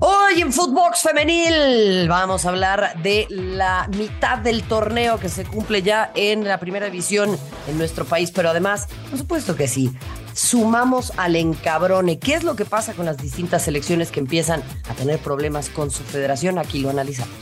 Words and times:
Hoy 0.00 0.40
en 0.40 0.52
Footbox 0.52 1.02
Femenil 1.02 2.08
vamos 2.08 2.44
a 2.44 2.50
hablar 2.50 3.02
de 3.02 3.26
la 3.30 3.88
mitad 3.96 4.38
del 4.38 4.62
torneo 4.62 5.18
que 5.18 5.28
se 5.28 5.44
cumple 5.44 5.82
ya 5.82 6.12
en 6.14 6.44
la 6.44 6.60
primera 6.60 6.86
división 6.86 7.36
en 7.66 7.78
nuestro 7.78 8.04
país, 8.04 8.30
pero 8.30 8.50
además, 8.50 8.86
por 9.10 9.18
supuesto 9.18 9.56
que 9.56 9.66
sí, 9.66 9.90
sumamos 10.34 11.12
al 11.16 11.36
encabrone. 11.36 12.18
¿Qué 12.18 12.34
es 12.34 12.44
lo 12.44 12.54
que 12.54 12.64
pasa 12.64 12.92
con 12.92 13.06
las 13.06 13.16
distintas 13.16 13.62
selecciones 13.62 14.10
que 14.10 14.20
empiezan 14.20 14.62
a 14.88 14.94
tener 14.94 15.18
problemas 15.18 15.68
con 15.68 15.90
su 15.90 16.04
federación? 16.04 16.58
Aquí 16.58 16.80
lo 16.80 16.90
analizamos. 16.90 17.34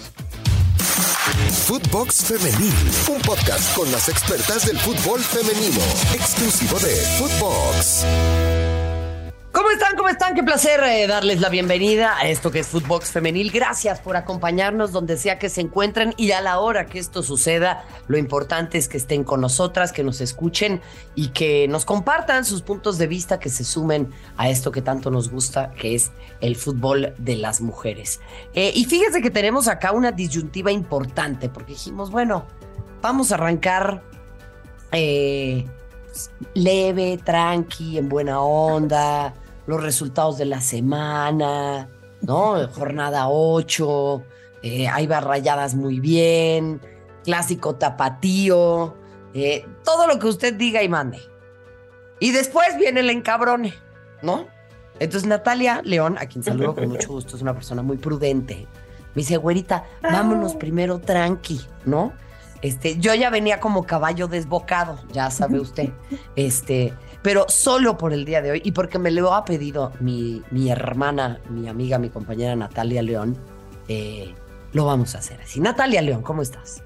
Footbox 1.67 2.25
Femenil, 2.25 2.73
un 3.09 3.21
podcast 3.23 3.77
con 3.77 3.91
las 3.93 4.09
expertas 4.09 4.67
del 4.67 4.79
fútbol 4.79 5.21
femenino, 5.21 5.81
exclusivo 6.15 6.79
de 6.79 6.95
Footbox. 7.19 8.76
¿Cómo 9.57 9.71
están? 9.71 9.97
¿Cómo 9.97 10.11
están? 10.11 10.35
Qué 10.35 10.43
placer 10.43 10.81
eh, 10.85 11.07
darles 11.07 11.41
la 11.41 11.49
bienvenida 11.49 12.15
a 12.19 12.29
esto 12.29 12.51
que 12.51 12.59
es 12.59 12.67
Footbox 12.67 13.11
Femenil. 13.11 13.51
Gracias 13.51 14.01
por 14.01 14.15
acompañarnos 14.15 14.93
donde 14.93 15.17
sea 15.17 15.39
que 15.39 15.49
se 15.49 15.63
encuentren 15.63 16.13
y 16.19 16.33
a 16.33 16.43
la 16.43 16.59
hora 16.59 16.85
que 16.85 16.99
esto 16.99 17.23
suceda, 17.23 17.83
lo 18.07 18.19
importante 18.19 18.77
es 18.77 18.87
que 18.87 18.99
estén 18.99 19.25
con 19.25 19.41
nosotras, 19.41 19.93
que 19.93 20.05
nos 20.05 20.21
escuchen 20.21 20.83
y 21.15 21.29
que 21.29 21.69
nos 21.69 21.87
compartan 21.87 22.45
sus 22.45 22.61
puntos 22.61 22.99
de 22.99 23.07
vista, 23.07 23.41
que 23.41 23.49
se 23.49 23.65
sumen 23.65 24.11
a 24.37 24.51
esto 24.51 24.71
que 24.71 24.83
tanto 24.83 25.11
nos 25.11 25.31
gusta, 25.31 25.71
que 25.71 25.95
es 25.95 26.11
el 26.43 26.55
fútbol 26.57 27.15
de 27.17 27.37
las 27.37 27.63
mujeres. 27.63 28.21
Eh, 28.53 28.73
y 28.75 28.85
fíjense 28.85 29.23
que 29.23 29.31
tenemos 29.31 29.69
acá 29.69 29.93
una 29.93 30.13
disyuntiva 30.13 30.71
importante, 30.71 31.49
porque 31.49 31.73
dijimos, 31.73 32.11
bueno, 32.11 32.45
vamos 33.01 33.33
a 33.33 33.37
arrancar... 33.37 34.03
Eh, 34.93 35.65
leve, 36.55 37.19
tranqui, 37.23 37.99
en 37.99 38.09
buena 38.09 38.41
onda, 38.41 39.35
los 39.67 39.83
resultados 39.83 40.39
de 40.39 40.47
la 40.47 40.61
semana, 40.61 41.89
¿no? 42.21 42.69
Jornada 42.69 43.29
8, 43.29 44.23
eh, 44.63 44.89
ahí 44.89 45.07
va 45.07 45.21
rayadas 45.21 45.75
muy 45.75 46.01
bien, 46.01 46.81
clásico 47.25 47.75
tapatío, 47.75 48.97
eh, 49.35 49.67
todo 49.85 50.07
lo 50.07 50.19
que 50.19 50.29
usted 50.29 50.55
diga 50.55 50.83
y 50.83 50.89
mande. 50.89 51.21
Y 52.21 52.33
después 52.33 52.77
viene 52.79 53.01
el 53.01 53.11
encabrone, 53.11 53.75
¿no? 54.23 54.47
Entonces 54.99 55.29
Natalia 55.29 55.83
León, 55.85 56.17
a 56.19 56.27
quien 56.27 56.43
saludo 56.43 56.75
con 56.75 56.89
mucho 56.89 57.09
gusto, 57.09 57.37
es 57.37 57.43
una 57.43 57.53
persona 57.53 57.83
muy 57.83 57.99
prudente. 57.99 58.67
Me 59.15 59.21
dice, 59.21 59.37
güerita, 59.37 59.85
vámonos 60.03 60.55
primero 60.55 61.01
tranqui, 61.01 61.61
¿no? 61.85 62.13
Este, 62.63 62.99
yo 62.99 63.15
ya 63.15 63.31
venía 63.31 63.61
como 63.61 63.85
caballo 63.85 64.29
desbocado, 64.29 64.99
ya 65.13 65.31
sabe 65.31 65.61
usted. 65.61 65.91
Este, 66.37 66.95
pero 67.27 67.45
solo 67.49 67.99
por 67.99 68.13
el 68.13 68.25
día 68.25 68.41
de 68.41 68.53
hoy 68.53 68.63
y 68.65 68.71
porque 68.71 69.01
me 69.01 69.11
lo 69.11 69.35
ha 69.35 69.45
pedido 69.45 69.91
mi, 69.99 70.45
mi 70.53 70.71
hermana, 70.71 71.41
mi 71.49 71.69
amiga, 71.69 71.99
mi 71.99 72.09
compañera 72.09 72.55
Natalia 72.55 73.03
León, 73.03 73.37
eh, 73.89 74.33
lo 74.73 74.85
vamos 74.85 75.17
a 75.17 75.19
hacer 75.19 75.41
así. 75.43 75.59
Natalia 75.59 76.03
León, 76.03 76.23
¿cómo 76.23 76.41
estás? 76.41 76.85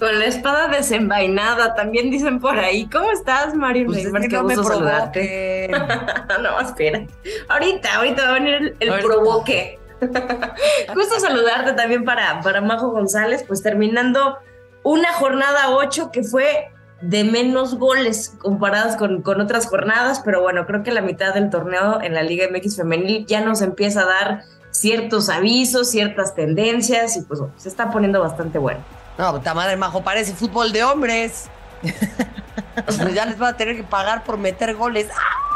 Con 0.00 0.18
la 0.18 0.24
espada 0.24 0.66
desenvainada, 0.66 1.76
también 1.76 2.10
dicen 2.10 2.40
por 2.40 2.58
ahí. 2.58 2.90
¿Cómo 2.90 3.12
estás, 3.12 3.54
Mario? 3.54 3.86
Pues 3.86 3.98
es 3.98 4.12
que 4.12 4.28
no 4.30 4.42
me 4.42 4.56
saludarte. 4.56 5.70
no, 6.42 6.60
espera. 6.60 7.06
Ahorita, 7.48 7.94
ahorita 7.98 8.22
va 8.24 8.28
a 8.30 8.32
venir 8.32 8.54
el, 8.54 8.76
el 8.80 9.00
provoque. 9.00 9.78
Gusto 10.92 11.20
saludarte 11.20 11.72
también 11.74 12.04
para, 12.04 12.40
para 12.40 12.60
Majo 12.62 12.90
González, 12.90 13.44
pues 13.46 13.62
terminando 13.62 14.38
una 14.82 15.12
jornada 15.12 15.70
8 15.70 16.10
que 16.10 16.24
fue 16.24 16.72
de 17.00 17.24
menos 17.24 17.76
goles 17.78 18.34
comparadas 18.38 18.96
con, 18.96 19.22
con, 19.22 19.40
otras 19.40 19.66
jornadas, 19.66 20.22
pero 20.24 20.40
bueno, 20.40 20.66
creo 20.66 20.82
que 20.82 20.92
la 20.92 21.02
mitad 21.02 21.34
del 21.34 21.50
torneo 21.50 22.00
en 22.00 22.14
la 22.14 22.22
Liga 22.22 22.46
MX 22.50 22.76
femenil 22.76 23.26
ya 23.26 23.42
nos 23.42 23.60
empieza 23.60 24.02
a 24.02 24.06
dar 24.06 24.42
ciertos 24.70 25.28
avisos, 25.28 25.90
ciertas 25.90 26.34
tendencias 26.34 27.16
y 27.16 27.22
pues 27.22 27.40
se 27.56 27.68
está 27.68 27.90
poniendo 27.90 28.20
bastante 28.20 28.58
bueno. 28.58 28.80
No, 29.18 29.32
puta 29.32 29.54
madre, 29.54 29.76
majo, 29.76 30.02
parece 30.02 30.34
fútbol 30.34 30.72
de 30.72 30.84
hombres. 30.84 31.48
pues 32.84 33.14
ya 33.14 33.26
les 33.26 33.40
va 33.40 33.48
a 33.48 33.56
tener 33.56 33.76
que 33.76 33.84
pagar 33.84 34.24
por 34.24 34.36
meter 34.38 34.74
goles. 34.74 35.08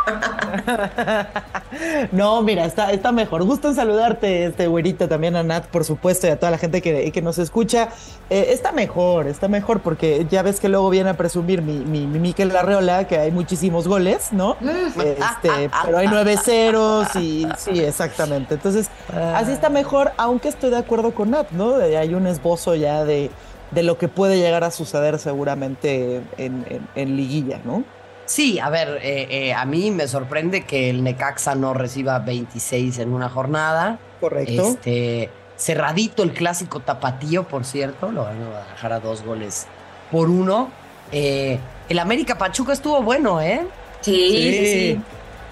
no, 2.13 2.43
mira, 2.43 2.65
está, 2.65 2.93
está 2.93 3.13
mejor. 3.13 3.45
Gusto 3.45 3.69
en 3.69 3.75
saludarte, 3.75 4.47
este 4.47 4.67
güerito, 4.67 5.09
también 5.09 5.37
a 5.37 5.43
Nat, 5.43 5.67
por 5.67 5.85
supuesto, 5.85 6.27
y 6.27 6.31
a 6.31 6.39
toda 6.39 6.51
la 6.51 6.59
gente 6.59 6.83
que, 6.83 7.11
que 7.13 7.23
nos 7.23 7.39
escucha. 7.39 7.89
Eh, 8.29 8.49
está 8.51 8.73
mejor, 8.73 9.27
está 9.27 9.49
mejor, 9.49 9.81
porque 9.81 10.27
ya 10.31 10.43
ves 10.43 10.61
que 10.61 10.69
luego 10.69 10.91
viene 10.91 11.11
a 11.11 11.17
presumir 11.17 11.63
mi, 11.63 11.79
mi, 11.79 12.07
mi 12.07 12.19
Miquel 12.19 12.49
Larreola 12.49 13.07
que 13.07 13.19
hay 13.19 13.31
muchísimos 13.31 13.89
goles, 13.89 14.33
¿no? 14.33 14.57
Este, 14.61 15.71
pero 15.85 15.99
hay 15.99 16.09
nueve 16.09 16.37
ceros 16.37 17.15
y 17.17 17.47
sí, 17.57 17.81
exactamente. 17.81 18.55
Entonces, 18.55 18.91
así 19.35 19.53
está 19.53 19.69
mejor, 19.69 20.13
aunque 20.17 20.49
estoy 20.49 20.71
de 20.71 20.79
acuerdo 20.79 21.13
con 21.13 21.31
Nat, 21.31 21.51
¿no? 21.51 21.77
Hay 21.77 22.15
un 22.15 22.27
esbozo 22.27 22.75
ya 22.75 23.05
de, 23.05 23.31
de 23.71 23.83
lo 23.83 23.99
que 23.99 24.09
puede 24.09 24.39
llegar 24.39 24.65
a 24.65 24.71
suceder 24.71 25.19
seguramente 25.19 26.17
en, 26.37 26.65
en, 26.69 26.89
en 26.95 27.17
liguilla, 27.17 27.61
¿no? 27.65 27.85
Sí, 28.31 28.61
a 28.61 28.71
ver, 28.71 29.01
eh, 29.03 29.27
eh, 29.29 29.55
a 29.55 29.65
mí 29.65 29.91
me 29.91 30.07
sorprende 30.07 30.63
que 30.63 30.89
el 30.89 31.03
Necaxa 31.03 31.57
no 31.57 31.75
reciba 31.75 32.21
26 32.21 33.01
en 33.01 33.13
una 33.13 33.29
jornada. 33.29 33.99
Correcto. 34.21 34.69
Este, 34.69 35.31
cerradito 35.57 36.23
el 36.23 36.33
clásico 36.33 36.79
tapatío, 36.79 37.49
por 37.49 37.65
cierto, 37.65 38.13
lo 38.13 38.23
van 38.23 38.41
a 38.41 38.71
dejar 38.71 38.93
a 38.93 39.01
dos 39.01 39.25
goles 39.25 39.67
por 40.13 40.31
uno. 40.31 40.71
Eh, 41.11 41.59
el 41.89 41.99
América 41.99 42.39
Pachuca 42.39 42.73
estuvo 42.73 43.03
bueno, 43.03 43.41
¿eh? 43.41 43.63
Sí, 44.01 44.13
sí. 44.13 44.67
sí. 44.67 45.01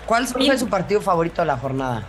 ¿Cuál 0.07 0.29
fue 0.29 0.57
su 0.57 0.69
partido 0.69 1.01
favorito 1.01 1.43
de 1.43 1.47
la 1.47 1.57
jornada? 1.57 2.05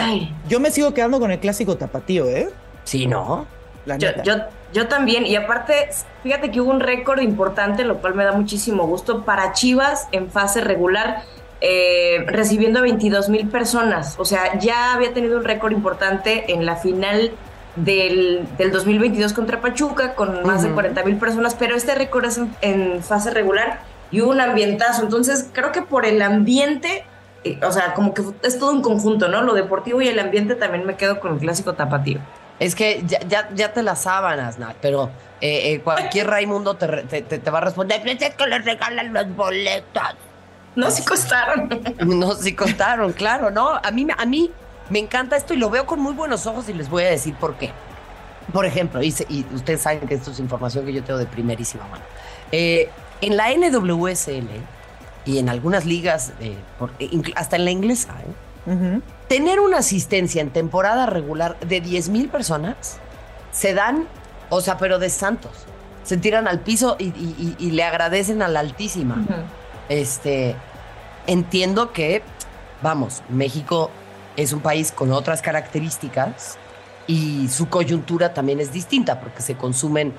Ay. 0.00 0.32
Yo 0.48 0.60
me 0.60 0.70
sigo 0.70 0.94
quedando 0.94 1.18
con 1.18 1.32
el 1.32 1.40
clásico 1.40 1.76
tapatío, 1.76 2.28
¿eh? 2.28 2.50
Sí, 2.84 3.08
¿no? 3.08 3.48
La 3.84 3.96
yo, 3.96 4.10
yo, 4.22 4.34
yo, 4.72 4.88
también, 4.88 5.26
y 5.26 5.36
aparte, 5.36 5.90
fíjate 6.22 6.50
que 6.50 6.60
hubo 6.60 6.70
un 6.70 6.80
récord 6.80 7.20
importante, 7.20 7.84
lo 7.84 7.98
cual 7.98 8.14
me 8.14 8.24
da 8.24 8.32
muchísimo 8.32 8.86
gusto, 8.86 9.24
para 9.24 9.52
Chivas 9.52 10.08
en 10.12 10.30
fase 10.30 10.60
regular, 10.60 11.22
eh, 11.60 12.24
recibiendo 12.26 12.80
a 12.80 12.82
22 12.82 13.28
mil 13.28 13.48
personas. 13.48 14.16
O 14.18 14.24
sea, 14.24 14.58
ya 14.58 14.94
había 14.94 15.14
tenido 15.14 15.36
un 15.36 15.44
récord 15.44 15.72
importante 15.72 16.52
en 16.52 16.66
la 16.66 16.76
final 16.76 17.32
del, 17.76 18.46
del 18.58 18.72
2022 18.72 19.32
contra 19.32 19.60
Pachuca, 19.60 20.14
con 20.14 20.42
más 20.44 20.62
uh 20.62 20.66
-huh. 20.66 20.68
de 20.68 20.74
40 20.74 21.04
mil 21.04 21.16
personas, 21.16 21.54
pero 21.54 21.76
este 21.76 21.94
récord 21.94 22.24
es 22.24 22.38
en, 22.38 22.54
en, 22.62 23.02
fase 23.02 23.30
regular 23.30 23.80
y 24.10 24.20
hubo 24.20 24.30
un 24.30 24.40
ambientazo. 24.40 25.02
Entonces, 25.02 25.48
creo 25.52 25.70
que 25.70 25.82
por 25.82 26.04
el 26.04 26.20
ambiente, 26.20 27.04
eh, 27.44 27.60
o 27.62 27.70
sea, 27.70 27.94
como 27.94 28.12
que 28.12 28.22
es 28.42 28.58
todo 28.58 28.72
un 28.72 28.82
conjunto, 28.82 29.28
¿no? 29.28 29.42
Lo 29.42 29.54
deportivo 29.54 30.02
y 30.02 30.08
el 30.08 30.18
ambiente 30.18 30.54
también 30.54 30.84
me 30.84 30.96
quedo 30.96 31.20
con 31.20 31.34
el 31.34 31.38
clásico 31.38 31.74
tapatío. 31.74 32.20
Es 32.62 32.76
que 32.76 33.02
ya, 33.04 33.18
ya, 33.26 33.48
ya 33.52 33.72
te 33.72 33.82
las 33.82 34.02
sábanas, 34.02 34.56
Nat, 34.56 34.76
pero 34.80 35.10
eh, 35.40 35.72
eh, 35.72 35.80
cualquier 35.80 36.28
Raimundo 36.28 36.76
te, 36.76 36.86
te, 36.86 37.22
te, 37.22 37.50
va 37.50 37.58
a 37.58 37.62
responder, 37.62 38.00
es 38.06 38.34
que 38.36 38.46
les 38.46 38.64
regalan 38.64 39.12
los 39.12 39.34
boletos. 39.34 40.14
No, 40.76 40.88
sí 40.92 41.04
costaron. 41.04 41.68
No, 42.06 42.36
sí 42.36 42.54
costaron, 42.54 43.12
claro, 43.14 43.50
¿no? 43.50 43.80
A 43.82 43.90
mí, 43.90 44.06
a 44.16 44.24
mí 44.26 44.52
me 44.90 45.00
encanta 45.00 45.34
esto 45.34 45.54
y 45.54 45.56
lo 45.56 45.70
veo 45.70 45.86
con 45.86 45.98
muy 45.98 46.14
buenos 46.14 46.46
ojos 46.46 46.68
y 46.68 46.72
les 46.72 46.88
voy 46.88 47.02
a 47.02 47.10
decir 47.10 47.34
por 47.34 47.56
qué. 47.56 47.72
Por 48.52 48.64
ejemplo, 48.64 49.02
y, 49.02 49.12
y 49.28 49.44
ustedes 49.52 49.80
saben 49.80 50.06
que 50.06 50.14
esto 50.14 50.30
es 50.30 50.38
información 50.38 50.86
que 50.86 50.92
yo 50.92 51.02
tengo 51.02 51.18
de 51.18 51.26
primerísima 51.26 51.84
mano. 51.88 52.04
Eh, 52.52 52.88
en 53.22 53.36
la 53.36 53.50
NWSL 53.50 54.48
y 55.24 55.38
en 55.38 55.48
algunas 55.48 55.84
ligas, 55.84 56.32
por, 56.78 56.92
hasta 57.34 57.56
en 57.56 57.64
la 57.64 57.72
inglesa, 57.72 58.14
¿eh? 58.20 58.70
Uh 58.70 58.70
-huh. 58.70 59.02
Tener 59.32 59.60
una 59.60 59.78
asistencia 59.78 60.42
en 60.42 60.50
temporada 60.50 61.06
regular 61.06 61.58
de 61.60 61.80
10 61.80 62.10
mil 62.10 62.28
personas 62.28 62.98
se 63.50 63.72
dan, 63.72 64.06
o 64.50 64.60
sea, 64.60 64.76
pero 64.76 64.98
de 64.98 65.08
santos. 65.08 65.52
Se 66.04 66.18
tiran 66.18 66.46
al 66.46 66.60
piso 66.60 66.96
y, 66.98 67.06
y, 67.06 67.56
y 67.58 67.70
le 67.70 67.82
agradecen 67.82 68.42
a 68.42 68.48
la 68.48 68.60
altísima. 68.60 69.14
Uh 69.14 69.32
-huh. 69.32 69.44
Este, 69.88 70.54
entiendo 71.26 71.94
que, 71.94 72.22
vamos, 72.82 73.22
México 73.30 73.90
es 74.36 74.52
un 74.52 74.60
país 74.60 74.92
con 74.92 75.10
otras 75.12 75.40
características 75.40 76.58
y 77.06 77.48
su 77.48 77.70
coyuntura 77.70 78.34
también 78.34 78.60
es 78.60 78.70
distinta 78.70 79.18
porque 79.18 79.40
se 79.40 79.54
consumen 79.54 80.12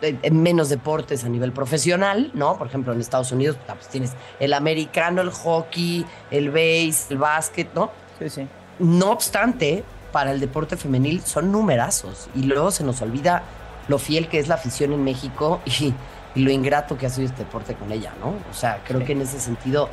en 0.00 0.42
menos 0.42 0.68
deportes 0.68 1.24
a 1.24 1.28
nivel 1.28 1.50
profesional, 1.50 2.30
¿no? 2.34 2.56
Por 2.56 2.68
ejemplo, 2.68 2.92
en 2.92 3.00
Estados 3.00 3.32
Unidos 3.32 3.56
pues, 3.66 3.88
tienes 3.88 4.12
el 4.38 4.52
americano, 4.52 5.22
el 5.22 5.30
hockey, 5.30 6.06
el 6.30 6.50
base, 6.50 7.06
el 7.10 7.18
básquet, 7.18 7.74
¿no? 7.74 8.03
Sí, 8.18 8.28
sí. 8.30 8.48
No 8.78 9.10
obstante, 9.10 9.84
para 10.12 10.30
el 10.30 10.40
deporte 10.40 10.76
femenil 10.76 11.22
son 11.22 11.50
numerazos 11.52 12.28
y 12.34 12.42
luego 12.42 12.70
se 12.70 12.84
nos 12.84 13.02
olvida 13.02 13.42
lo 13.88 13.98
fiel 13.98 14.28
que 14.28 14.38
es 14.38 14.48
la 14.48 14.54
afición 14.54 14.92
en 14.92 15.04
México 15.04 15.60
y, 15.66 15.92
y 16.34 16.42
lo 16.42 16.50
ingrato 16.50 16.96
que 16.96 17.06
ha 17.06 17.10
sido 17.10 17.26
este 17.26 17.44
deporte 17.44 17.74
con 17.74 17.90
ella, 17.92 18.12
¿no? 18.20 18.34
O 18.50 18.54
sea, 18.54 18.80
creo 18.86 19.00
sí. 19.00 19.06
que 19.06 19.12
en 19.12 19.22
ese 19.22 19.40
sentido 19.40 19.88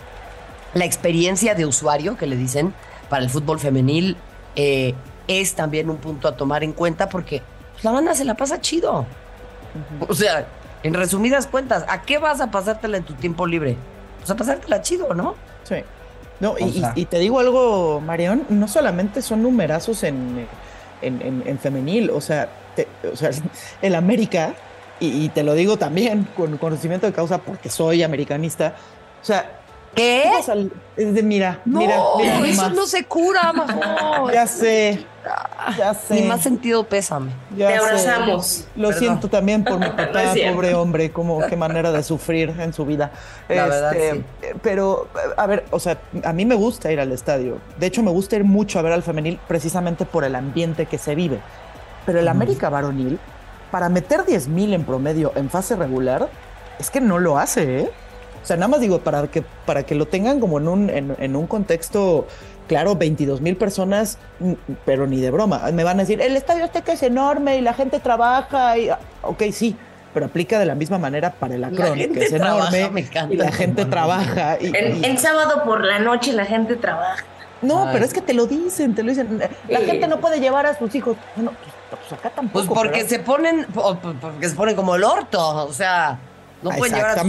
la 0.73 0.85
experiencia 0.85 1.55
de 1.55 1.65
usuario 1.65 2.17
que 2.17 2.27
le 2.27 2.35
dicen 2.35 2.73
para 3.09 3.23
el 3.23 3.29
fútbol 3.29 3.59
femenil 3.59 4.15
eh, 4.55 4.93
es 5.27 5.55
también 5.55 5.89
un 5.89 5.97
punto 5.97 6.27
a 6.27 6.37
tomar 6.37 6.63
en 6.63 6.73
cuenta 6.73 7.09
porque 7.09 7.41
pues, 7.73 7.83
la 7.83 7.91
banda 7.91 8.15
se 8.15 8.25
la 8.25 8.35
pasa 8.35 8.61
chido. 8.61 8.99
Uh 8.99 10.03
-huh. 10.03 10.09
O 10.09 10.13
sea, 10.13 10.45
en 10.83 10.93
resumidas 10.93 11.47
cuentas, 11.47 11.85
¿a 11.87 12.01
qué 12.01 12.17
vas 12.17 12.41
a 12.41 12.51
pasártela 12.51 12.97
en 12.97 13.03
tu 13.03 13.13
tiempo 13.13 13.45
libre? 13.45 13.77
Pues 14.19 14.29
a 14.31 14.35
pasártela 14.35 14.81
chido, 14.81 15.13
¿no? 15.13 15.35
Sí. 15.63 15.83
No, 16.41 16.55
y, 16.57 17.05
te 17.05 17.19
digo 17.19 17.39
algo, 17.39 18.01
Marión, 18.01 18.45
no 18.49 18.67
solamente 18.67 19.21
son 19.21 19.43
numerazos 19.43 20.03
en, 20.03 20.47
en, 21.03 21.59
femenil, 21.59 22.09
o 22.09 22.19
sea, 22.19 22.49
o 23.11 23.15
sea, 23.15 23.29
el 23.83 23.93
América, 23.93 24.55
y, 24.99 25.29
te 25.29 25.43
lo 25.43 25.53
digo 25.53 25.77
también 25.77 26.27
con 26.35 26.57
conocimiento 26.57 27.05
de 27.05 27.13
causa 27.13 27.37
porque 27.37 27.69
soy 27.69 28.01
americanista, 28.01 28.73
o 29.21 29.25
sea, 29.25 29.59
¿Qué? 29.95 30.23
mira, 31.23 31.59
mira, 31.65 31.99
mira, 32.17 32.47
eso 32.47 32.69
no 32.69 32.85
se 32.85 33.03
cura, 33.03 33.51
ya 34.33 34.47
sé, 34.47 35.05
ya 35.77 35.93
sé. 35.93 36.13
Ni 36.15 36.21
más 36.23 36.41
sentido 36.41 36.85
pésame. 36.85 37.31
Te 37.57 37.75
abrazamos. 37.75 38.67
Lo 38.75 38.93
siento 38.93 39.27
también 39.27 39.65
por 39.65 39.79
mi 39.79 39.85
papá, 39.89 40.33
pobre 40.53 40.73
hombre, 40.75 41.11
como 41.11 41.45
qué 41.45 41.57
manera 41.57 41.91
de 41.91 42.03
sufrir 42.03 42.53
en 42.57 42.71
su 42.71 42.85
vida. 42.85 43.11
La 43.49 43.65
verdad, 43.65 43.95
este, 43.95 44.23
Pero, 44.61 45.09
a 45.35 45.45
ver, 45.45 45.65
o 45.71 45.79
sea, 45.79 45.97
a 46.23 46.31
mí 46.31 46.45
me 46.45 46.55
gusta 46.55 46.91
ir 46.91 46.99
al 47.01 47.11
estadio. 47.11 47.57
De 47.77 47.87
hecho, 47.87 48.01
me 48.01 48.11
gusta 48.11 48.37
ir 48.37 48.45
mucho 48.45 48.79
a 48.79 48.81
ver 48.81 48.93
al 48.93 49.03
femenil 49.03 49.39
precisamente 49.47 50.05
por 50.05 50.23
el 50.23 50.35
ambiente 50.35 50.85
que 50.85 50.97
se 50.97 51.15
vive. 51.15 51.39
Pero 52.05 52.19
el 52.19 52.29
América 52.29 52.69
varonil, 52.69 53.19
para 53.71 53.89
meter 53.89 54.25
10 54.25 54.47
mil 54.47 54.73
en 54.73 54.85
promedio 54.85 55.33
en 55.35 55.49
fase 55.49 55.75
regular, 55.75 56.29
es 56.79 56.89
que 56.89 57.01
no 57.01 57.19
lo 57.19 57.37
hace, 57.37 57.81
¿eh? 57.81 57.91
O 58.41 58.45
sea, 58.45 58.57
nada 58.57 58.67
más 58.67 58.81
digo, 58.81 58.99
para 58.99 59.27
que, 59.27 59.43
para 59.65 59.83
que 59.83 59.95
lo 59.95 60.07
tengan 60.07 60.39
como 60.39 60.57
en 60.57 60.67
un, 60.67 60.89
en, 60.89 61.35
un 61.35 61.47
contexto, 61.47 62.27
claro, 62.67 62.95
22 62.95 63.41
mil 63.41 63.55
personas, 63.55 64.17
mm, 64.39 64.53
pero 64.85 65.05
ni 65.07 65.21
de 65.21 65.31
broma. 65.31 65.69
Me 65.71 65.83
van 65.83 65.97
a 65.97 66.03
decir, 66.03 66.21
el 66.21 66.35
estadio 66.35 66.65
este 66.65 66.81
que 66.81 66.93
es 66.93 67.03
enorme 67.03 67.57
y 67.57 67.61
la 67.61 67.73
gente 67.73 67.99
trabaja. 67.99 68.77
Y, 68.77 68.89
ok, 69.21 69.43
sí, 69.51 69.75
pero 70.13 70.25
aplica 70.25 70.59
de 70.59 70.65
la 70.65 70.75
misma 70.75 70.97
manera 70.97 71.31
para 71.31 71.55
el 71.55 71.63
Acron, 71.63 71.97
que 71.97 72.23
es 72.23 72.33
enorme 72.33 72.91
y 73.29 73.35
la 73.35 73.51
gente 73.51 73.85
trabaja. 73.85 74.57
Y, 74.59 74.71
en, 74.75 75.17
sábado 75.17 75.63
por 75.63 75.85
la 75.85 75.99
noche 75.99 76.33
la 76.33 76.45
gente 76.45 76.75
trabaja. 76.75 77.23
No, 77.61 77.87
pero 77.93 78.03
es 78.03 78.11
que 78.11 78.21
te 78.21 78.33
lo 78.33 78.47
dicen, 78.47 78.95
te 78.95 79.03
lo 79.03 79.09
dicen. 79.09 79.39
La 79.69 79.81
gente 79.81 80.07
no 80.07 80.19
puede 80.19 80.39
llevar 80.39 80.65
a 80.65 80.77
sus 80.77 80.95
hijos. 80.95 81.15
Bueno, 81.35 81.51
pues, 81.89 82.01
pues 82.09 82.19
acá 82.19 82.31
tampoco. 82.31 82.65
Pues 82.65 82.79
porque 82.79 83.07
se 83.07 83.19
ponen, 83.19 83.67
porque 84.19 84.49
se 84.49 84.55
ponen 84.55 84.75
como 84.75 84.95
el 84.95 85.03
orto, 85.03 85.67
o 85.67 85.73
sea. 85.73 86.19
No 86.61 86.69
pueden 86.71 86.95
llevar 86.95 87.17
a 87.17 87.23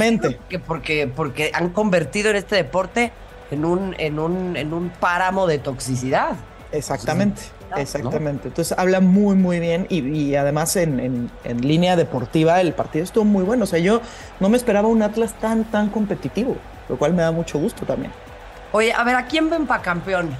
que 0.49 0.59
porque, 0.59 1.07
porque 1.07 1.51
han 1.55 1.71
convertido 1.71 2.31
en 2.31 2.37
este 2.37 2.57
deporte 2.57 3.13
en 3.51 3.65
un, 3.65 3.95
en 3.99 4.19
un, 4.19 4.57
en 4.57 4.73
un 4.73 4.91
páramo 4.91 5.47
de 5.47 5.59
toxicidad. 5.59 6.37
Exactamente. 6.73 7.43
Exactamente. 7.77 8.49
Entonces 8.49 8.77
habla 8.79 9.01
muy, 9.01 9.35
muy 9.35 9.59
bien 9.61 9.87
y, 9.89 10.35
además 10.35 10.77
en, 10.77 11.31
en, 11.45 11.61
línea 11.61 11.97
deportiva 11.97 12.61
el 12.61 12.73
partido 12.75 13.05
estuvo 13.05 13.25
muy 13.25 13.45
bueno. 13.45 13.65
O 13.65 13.67
sea, 13.67 13.79
yo 13.79 14.03
no 14.41 14.49
me 14.49 14.57
esperaba 14.57 14.89
un 14.89 15.03
Atlas 15.03 15.35
tan, 15.41 15.65
tan 15.65 15.89
competitivo, 15.89 16.57
lo 16.89 16.99
cual 16.99 17.15
me 17.15 17.23
da 17.23 17.33
mucho 17.33 17.59
gusto 17.59 17.87
también. 17.87 18.13
Oye, 18.73 18.93
a 18.93 19.05
ver, 19.05 19.17
¿a 19.17 19.27
quién 19.27 19.49
ven 19.51 19.67
para 19.67 19.83
campeón? 19.83 20.37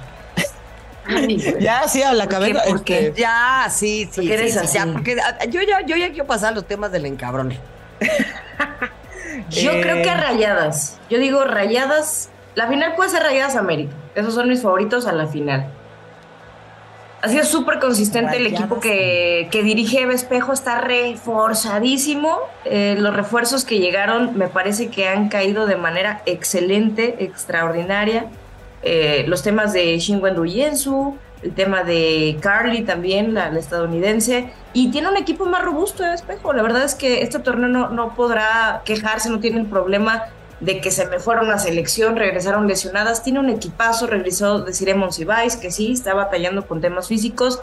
ya, 1.59 1.87
sí, 1.87 2.01
a 2.01 2.13
la 2.13 2.27
cabeza. 2.27 2.61
Porque 2.67 3.13
ya, 3.15 3.67
sí, 3.69 4.09
sí. 4.11 4.27
sí, 4.27 4.77
porque 4.91 5.17
yo 5.49 5.61
ya, 5.61 5.81
yo 5.85 5.95
ya 5.97 6.09
quiero 6.09 6.25
pasar 6.25 6.53
los 6.53 6.65
temas 6.65 6.91
del 6.91 7.05
encabrone. 7.05 7.59
Yo 9.49 9.71
creo 9.81 9.95
que 10.01 10.09
eh, 10.09 10.15
rayadas. 10.15 10.99
Yo 11.09 11.19
digo 11.19 11.43
rayadas. 11.43 12.29
La 12.55 12.67
final 12.67 12.95
puede 12.95 13.09
ser 13.09 13.23
rayadas 13.23 13.55
América. 13.55 13.93
Esos 14.15 14.33
son 14.33 14.47
mis 14.47 14.61
favoritos 14.61 15.07
a 15.07 15.11
la 15.11 15.27
final. 15.27 15.67
Ha 17.23 17.29
sido 17.29 17.45
súper 17.45 17.79
consistente 17.79 18.35
el 18.35 18.47
equipo 18.47 18.81
que, 18.81 19.47
dirige 19.49 20.01
Eva 20.01 20.13
Espejo, 20.13 20.51
está 20.51 20.81
reforzadísimo. 20.81 22.37
Eh, 22.65 22.97
los 22.99 23.15
refuerzos 23.15 23.63
que 23.63 23.79
llegaron 23.79 24.37
me 24.37 24.49
parece 24.49 24.89
que 24.89 25.07
han 25.07 25.29
caído 25.29 25.65
de 25.65 25.77
manera 25.77 26.21
excelente, 26.25 27.23
extraordinaria. 27.23 28.25
Eh, 28.81 29.23
los 29.29 29.41
temas 29.41 29.71
de 29.71 29.97
Shinwen 29.99 30.43
Yensu, 30.45 31.17
el 31.43 31.53
tema 31.53 31.83
de 31.83 32.37
Carly 32.41 32.83
también, 32.83 33.33
la, 33.33 33.47
estadounidense, 33.57 34.49
y 34.73 34.91
tiene 34.91 35.09
un 35.09 35.17
equipo 35.17 35.45
más 35.45 35.63
robusto 35.63 36.03
de 36.03 36.13
espejo. 36.13 36.53
La 36.53 36.63
verdad 36.63 36.83
es 36.83 36.95
que 36.95 37.21
este 37.21 37.39
torneo 37.39 37.69
no, 37.69 37.89
no 37.89 38.15
podrá 38.15 38.81
quejarse, 38.85 39.29
no 39.29 39.39
tiene 39.39 39.59
el 39.59 39.67
problema 39.67 40.23
de 40.59 40.79
que 40.79 40.91
se 40.91 41.05
me 41.07 41.19
fueron 41.19 41.51
a 41.51 41.59
selección, 41.59 42.15
regresaron 42.15 42.67
lesionadas. 42.67 43.23
Tiene 43.23 43.39
un 43.39 43.49
equipazo, 43.49 44.07
regresó 44.07 44.59
de 44.59 44.73
Ciremon 44.73 45.11
Sibais, 45.11 45.57
que 45.57 45.71
sí, 45.71 45.91
está 45.91 46.13
batallando 46.13 46.65
con 46.65 46.79
temas 46.79 47.07
físicos, 47.07 47.59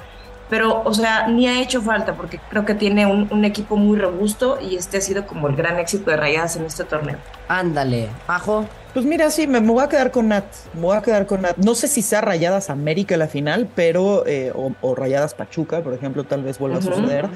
pero, 0.51 0.83
o 0.85 0.93
sea, 0.93 1.29
ni 1.29 1.47
ha 1.49 1.63
hecho 1.63 1.81
falta 1.81 2.15
porque 2.15 2.41
creo 2.51 2.67
que 2.67 2.75
tiene 2.75 3.07
un, 3.07 3.29
un, 3.31 3.45
equipo 3.45 3.77
muy 3.77 3.99
robusto 3.99 4.59
y 4.61 4.77
este 4.77 4.99
ha 4.99 5.01
sido 5.01 5.27
como 5.27 5.49
el 5.49 5.55
gran 5.55 5.79
éxito 5.79 6.11
de 6.11 6.17
Rayadas 6.17 6.57
en 6.57 6.67
este 6.67 6.85
torneo. 6.85 7.17
Ándale, 7.49 8.09
Ajo. 8.27 8.67
Pues 8.93 9.07
mira, 9.07 9.31
sí, 9.31 9.47
me, 9.47 9.61
voy 9.61 9.85
a 9.85 9.89
quedar 9.89 10.11
con 10.11 10.29
Nat. 10.29 10.45
Me 10.75 10.81
voy 10.81 10.97
a 10.97 11.03
quedar 11.03 11.27
con 11.27 11.43
Nat. 11.43 11.57
No 11.57 11.77
sé 11.77 11.87
si 11.87 12.03
sea 12.03 12.21
Rayadas 12.21 12.71
América 12.71 13.17
la 13.17 13.29
final, 13.29 13.69
pero. 13.75 14.27
Eh, 14.27 14.53
o, 14.55 14.95
Rayadas 14.95 15.35
Pachuca, 15.35 15.81
por 15.83 15.95
ejemplo, 15.95 16.25
tal 16.25 16.43
vez 16.43 16.59
vuelva 16.59 16.79
a 16.79 16.83
suceder. 16.83 17.29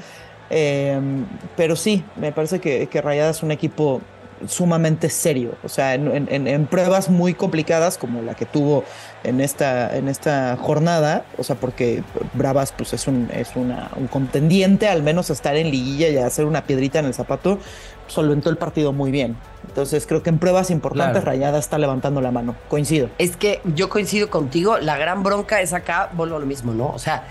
Em, 0.49 1.25
pero 1.55 1.75
sí, 1.75 2.03
me 2.17 2.31
parece 2.31 2.59
que, 2.59 2.87
que 2.87 3.01
Rayadas 3.01 3.37
es 3.37 3.43
un 3.43 3.51
equipo 3.51 4.01
sumamente 4.47 5.09
serio. 5.09 5.55
O 5.63 5.69
sea, 5.69 5.93
en, 5.93 6.67
pruebas 6.67 7.09
muy 7.09 7.33
complicadas 7.33 7.97
como 7.97 8.21
la 8.21 8.35
que 8.35 8.45
tuvo 8.45 8.83
en 9.27 9.41
esta, 9.41 9.95
en 9.95 10.07
esta 10.07 10.57
jornada, 10.57 11.25
o 11.37 11.43
sea, 11.43 11.55
porque 11.55 12.03
Bravas 12.33 12.71
pues 12.71 12.93
es 12.93 13.07
un, 13.07 13.29
es 13.33 13.55
una, 13.55 13.91
un 13.95 14.07
contendiente, 14.07 14.87
al 14.87 15.03
menos 15.03 15.29
estar 15.29 15.55
en 15.55 15.71
liguilla 15.71 16.09
y 16.09 16.17
hacer 16.17 16.45
una 16.45 16.63
piedrita 16.65 16.99
en 16.99 17.05
el 17.05 17.13
zapato, 17.13 17.59
solventó 18.07 18.49
el 18.49 18.57
partido 18.57 18.93
muy 18.93 19.11
bien. 19.11 19.35
Entonces 19.67 20.05
creo 20.07 20.23
que 20.23 20.29
en 20.29 20.39
pruebas 20.39 20.69
importantes 20.69 21.23
Rayada 21.23 21.59
está 21.59 21.77
levantando 21.77 22.21
la 22.21 22.31
mano. 22.31 22.55
Coincido. 22.69 23.09
Es 23.17 23.35
que 23.35 23.61
yo 23.75 23.89
coincido 23.89 24.29
contigo, 24.29 24.77
la 24.77 24.97
gran 24.97 25.23
bronca 25.23 25.61
es 25.61 25.73
acá, 25.73 26.09
vuelvo 26.13 26.37
a 26.37 26.39
lo 26.39 26.45
mismo, 26.45 26.73
¿no? 26.73 26.89
O 26.89 26.99
sea, 26.99 27.23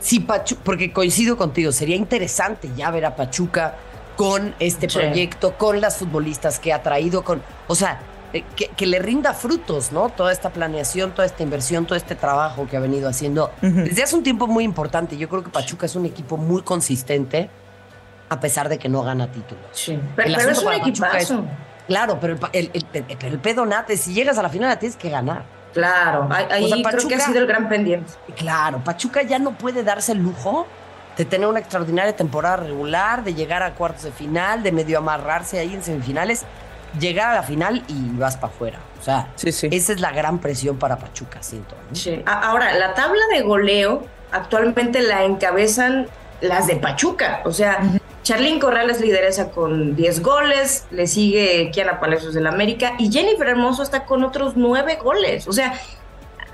si 0.00 0.20
Pachuca, 0.20 0.60
porque 0.64 0.92
coincido 0.92 1.36
contigo, 1.36 1.72
sería 1.72 1.96
interesante 1.96 2.70
ya 2.76 2.90
ver 2.90 3.06
a 3.06 3.16
Pachuca 3.16 3.76
con 4.16 4.54
este 4.58 4.88
proyecto, 4.88 5.56
con 5.56 5.80
las 5.80 5.96
futbolistas 5.96 6.58
que 6.58 6.72
ha 6.72 6.82
traído, 6.82 7.24
con, 7.24 7.42
o 7.66 7.74
sea, 7.74 8.00
eh, 8.32 8.44
que, 8.76 8.86
le 8.86 8.98
rinda 8.98 9.34
frutos, 9.34 9.92
¿no? 9.92 10.08
Toda 10.08 10.32
esta 10.32 10.50
planeación, 10.50 11.12
toda 11.12 11.26
esta 11.26 11.42
inversión, 11.42 11.86
todo 11.86 11.96
este 11.96 12.14
trabajo 12.14 12.66
que 12.66 12.76
ha 12.76 12.80
venido 12.80 13.08
haciendo 13.08 13.50
desde 13.60 14.02
hace 14.02 14.16
un 14.16 14.22
tiempo 14.22 14.46
muy 14.46 14.64
importante. 14.64 15.16
Yo 15.16 15.28
creo 15.28 15.44
que 15.44 15.50
Pachuca 15.50 15.86
es 15.86 15.96
un 15.96 16.06
equipo 16.06 16.36
muy 16.36 16.62
consistente, 16.62 17.50
a 18.28 18.40
pesar 18.40 18.68
de 18.68 18.78
que 18.78 18.88
no 18.88 19.02
gana 19.02 19.30
títulos. 19.30 19.64
Sí, 19.72 19.98
pero, 20.16 20.30
es 20.38 20.62
un 20.62 20.72
equipazo. 20.72 21.44
claro, 21.86 22.18
pero 22.20 22.38
el, 22.52 22.70
el, 22.72 23.38
pedo 23.38 23.66
nate, 23.66 23.96
si 23.96 24.14
llegas 24.14 24.38
a 24.38 24.42
la 24.42 24.48
final 24.48 24.70
la 24.70 24.78
tienes 24.78 24.96
que 24.96 25.10
ganar. 25.10 25.44
Claro, 25.74 26.28
ahí 26.30 26.82
creo 26.82 27.08
que 27.08 27.14
ha 27.14 27.20
sido 27.20 27.38
el 27.38 27.46
gran 27.46 27.68
pendiente. 27.68 28.12
Claro, 28.36 28.82
Pachuca 28.84 29.22
ya 29.22 29.38
no 29.38 29.52
puede 29.52 29.82
darse 29.82 30.12
el 30.12 30.18
lujo 30.18 30.66
de 31.16 31.24
tener 31.24 31.46
una 31.46 31.58
extraordinaria 31.58 32.16
temporada 32.16 32.56
regular, 32.56 33.24
de 33.24 33.34
llegar 33.34 33.62
a 33.62 33.74
cuartos 33.74 34.04
de 34.04 34.12
final, 34.12 34.62
de 34.62 34.72
medio 34.72 34.98
amarrarse 34.98 35.58
ahí 35.58 35.74
en 35.74 35.82
semifinales, 35.82 36.44
llegar 36.98 37.30
a 37.30 37.34
la 37.34 37.42
final 37.42 37.82
y 37.88 38.16
vas 38.16 38.36
para 38.36 38.52
afuera. 38.52 38.78
O 39.00 39.04
sea, 39.04 39.28
esa 39.42 39.92
es 39.92 40.00
la 40.00 40.12
gran 40.12 40.38
presión 40.38 40.78
para 40.78 40.96
Pachuca, 40.96 41.42
siento. 41.42 41.74
Ahora, 42.26 42.74
la 42.74 42.94
tabla 42.94 43.20
de 43.32 43.42
goleo 43.42 44.04
actualmente 44.30 45.02
la 45.02 45.24
encabezan 45.24 46.06
las 46.40 46.66
de 46.66 46.76
Pachuca. 46.76 47.42
O 47.44 47.52
sea, 47.52 47.80
Charlín 48.22 48.60
Corrales 48.60 49.00
lideresa 49.00 49.50
con 49.50 49.96
10 49.96 50.22
goles, 50.22 50.86
le 50.90 51.06
sigue 51.06 51.70
Kiana 51.72 51.98
Palacios 51.98 52.34
del 52.34 52.46
América 52.46 52.92
y 52.98 53.10
Jennifer 53.10 53.48
Hermoso 53.48 53.82
está 53.82 54.04
con 54.04 54.22
otros 54.22 54.56
9 54.56 54.98
goles. 55.02 55.48
O 55.48 55.52
sea, 55.52 55.74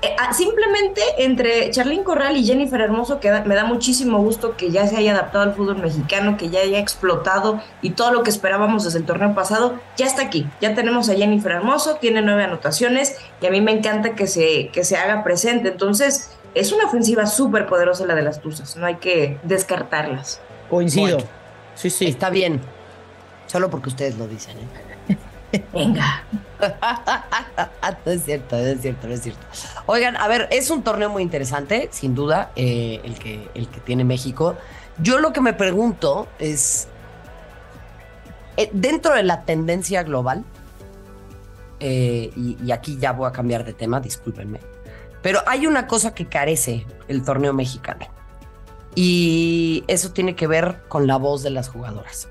eh, 0.01 0.15
ah, 0.17 0.33
simplemente 0.33 1.01
entre 1.17 1.69
Charlín 1.71 2.03
Corral 2.03 2.37
y 2.37 2.45
Jennifer 2.45 2.79
Hermoso, 2.79 3.19
que 3.19 3.31
me 3.41 3.53
da 3.53 3.65
muchísimo 3.65 4.19
gusto 4.19 4.55
que 4.55 4.71
ya 4.71 4.87
se 4.87 4.95
haya 4.95 5.11
adaptado 5.11 5.43
al 5.43 5.53
fútbol 5.53 5.77
mexicano, 5.79 6.37
que 6.37 6.49
ya 6.49 6.61
haya 6.61 6.79
explotado 6.79 7.61
y 7.81 7.91
todo 7.91 8.11
lo 8.11 8.23
que 8.23 8.29
esperábamos 8.29 8.85
desde 8.85 8.99
el 8.99 9.05
torneo 9.05 9.35
pasado, 9.35 9.77
ya 9.97 10.05
está 10.05 10.21
aquí. 10.21 10.47
Ya 10.61 10.73
tenemos 10.73 11.09
a 11.09 11.15
Jennifer 11.15 11.51
Hermoso, 11.51 11.95
tiene 11.95 12.21
nueve 12.21 12.45
anotaciones 12.45 13.17
y 13.41 13.47
a 13.47 13.51
mí 13.51 13.59
me 13.59 13.71
encanta 13.71 14.15
que 14.15 14.27
se, 14.27 14.69
que 14.69 14.85
se 14.85 14.95
haga 14.95 15.21
presente. 15.23 15.67
Entonces, 15.67 16.31
es 16.55 16.71
una 16.71 16.85
ofensiva 16.85 17.25
súper 17.25 17.67
poderosa 17.67 18.05
la 18.05 18.15
de 18.15 18.21
las 18.21 18.41
Tuzas, 18.41 18.77
no 18.77 18.85
hay 18.85 18.95
que 18.95 19.37
descartarlas. 19.43 20.39
Coincido. 20.69 21.17
sí, 21.75 21.89
sí. 21.89 22.05
Está 22.05 22.29
bien. 22.29 22.61
Solo 23.47 23.69
porque 23.69 23.89
ustedes 23.89 24.17
lo 24.17 24.27
dicen. 24.27 24.57
¿eh? 24.57 24.88
Venga. 25.73 26.23
no 28.05 28.11
es 28.11 28.23
cierto, 28.23 28.55
no 28.57 28.65
es 28.65 28.81
cierto, 28.81 29.07
no 29.07 29.13
es 29.13 29.21
cierto. 29.21 29.45
Oigan, 29.85 30.17
a 30.17 30.27
ver, 30.27 30.47
es 30.51 30.69
un 30.69 30.83
torneo 30.83 31.09
muy 31.09 31.23
interesante, 31.23 31.89
sin 31.91 32.15
duda, 32.15 32.51
eh, 32.55 33.01
el, 33.03 33.17
que, 33.17 33.49
el 33.53 33.67
que 33.67 33.79
tiene 33.79 34.03
México. 34.03 34.55
Yo 35.01 35.19
lo 35.19 35.33
que 35.33 35.41
me 35.41 35.53
pregunto 35.53 36.27
es, 36.39 36.87
eh, 38.57 38.69
dentro 38.73 39.13
de 39.13 39.23
la 39.23 39.43
tendencia 39.43 40.03
global, 40.03 40.43
eh, 41.79 42.31
y, 42.35 42.57
y 42.63 42.71
aquí 42.71 42.97
ya 42.97 43.13
voy 43.13 43.27
a 43.27 43.31
cambiar 43.31 43.63
de 43.63 43.73
tema, 43.73 43.99
discúlpenme, 44.01 44.59
pero 45.21 45.39
hay 45.47 45.65
una 45.65 45.87
cosa 45.87 46.13
que 46.13 46.27
carece 46.27 46.85
el 47.07 47.23
torneo 47.23 47.53
mexicano. 47.53 48.07
Y 48.95 49.83
eso 49.87 50.11
tiene 50.11 50.35
que 50.35 50.47
ver 50.47 50.81
con 50.89 51.07
la 51.07 51.17
voz 51.17 51.43
de 51.43 51.51
las 51.51 51.69
jugadoras. 51.69 52.27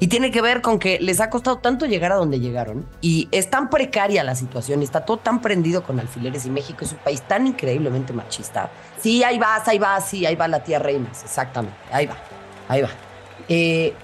Y 0.00 0.08
tiene 0.08 0.30
que 0.30 0.42
ver 0.42 0.60
con 0.60 0.78
que 0.78 0.98
les 1.00 1.20
ha 1.20 1.30
costado 1.30 1.58
tanto 1.58 1.86
llegar 1.86 2.12
a 2.12 2.16
donde 2.16 2.40
llegaron 2.40 2.84
y 3.00 3.28
es 3.30 3.48
tan 3.48 3.70
precaria 3.70 4.24
la 4.24 4.34
situación, 4.34 4.82
está 4.82 5.04
todo 5.04 5.18
tan 5.18 5.40
prendido 5.40 5.84
con 5.84 6.00
alfileres 6.00 6.44
y 6.46 6.50
México 6.50 6.84
es 6.84 6.92
un 6.92 6.98
país 6.98 7.22
tan 7.22 7.46
increíblemente 7.46 8.12
machista. 8.12 8.70
Sí, 9.00 9.22
ahí 9.22 9.38
vas, 9.38 9.66
ahí 9.68 9.78
vas, 9.78 10.08
sí, 10.08 10.26
ahí 10.26 10.34
va 10.34 10.48
la 10.48 10.64
tía 10.64 10.78
Reinas, 10.78 11.22
exactamente, 11.22 11.76
ahí 11.92 12.06
va, 12.06 12.16
ahí 12.68 12.82
va. 12.82 12.90
Eh, 13.48 13.94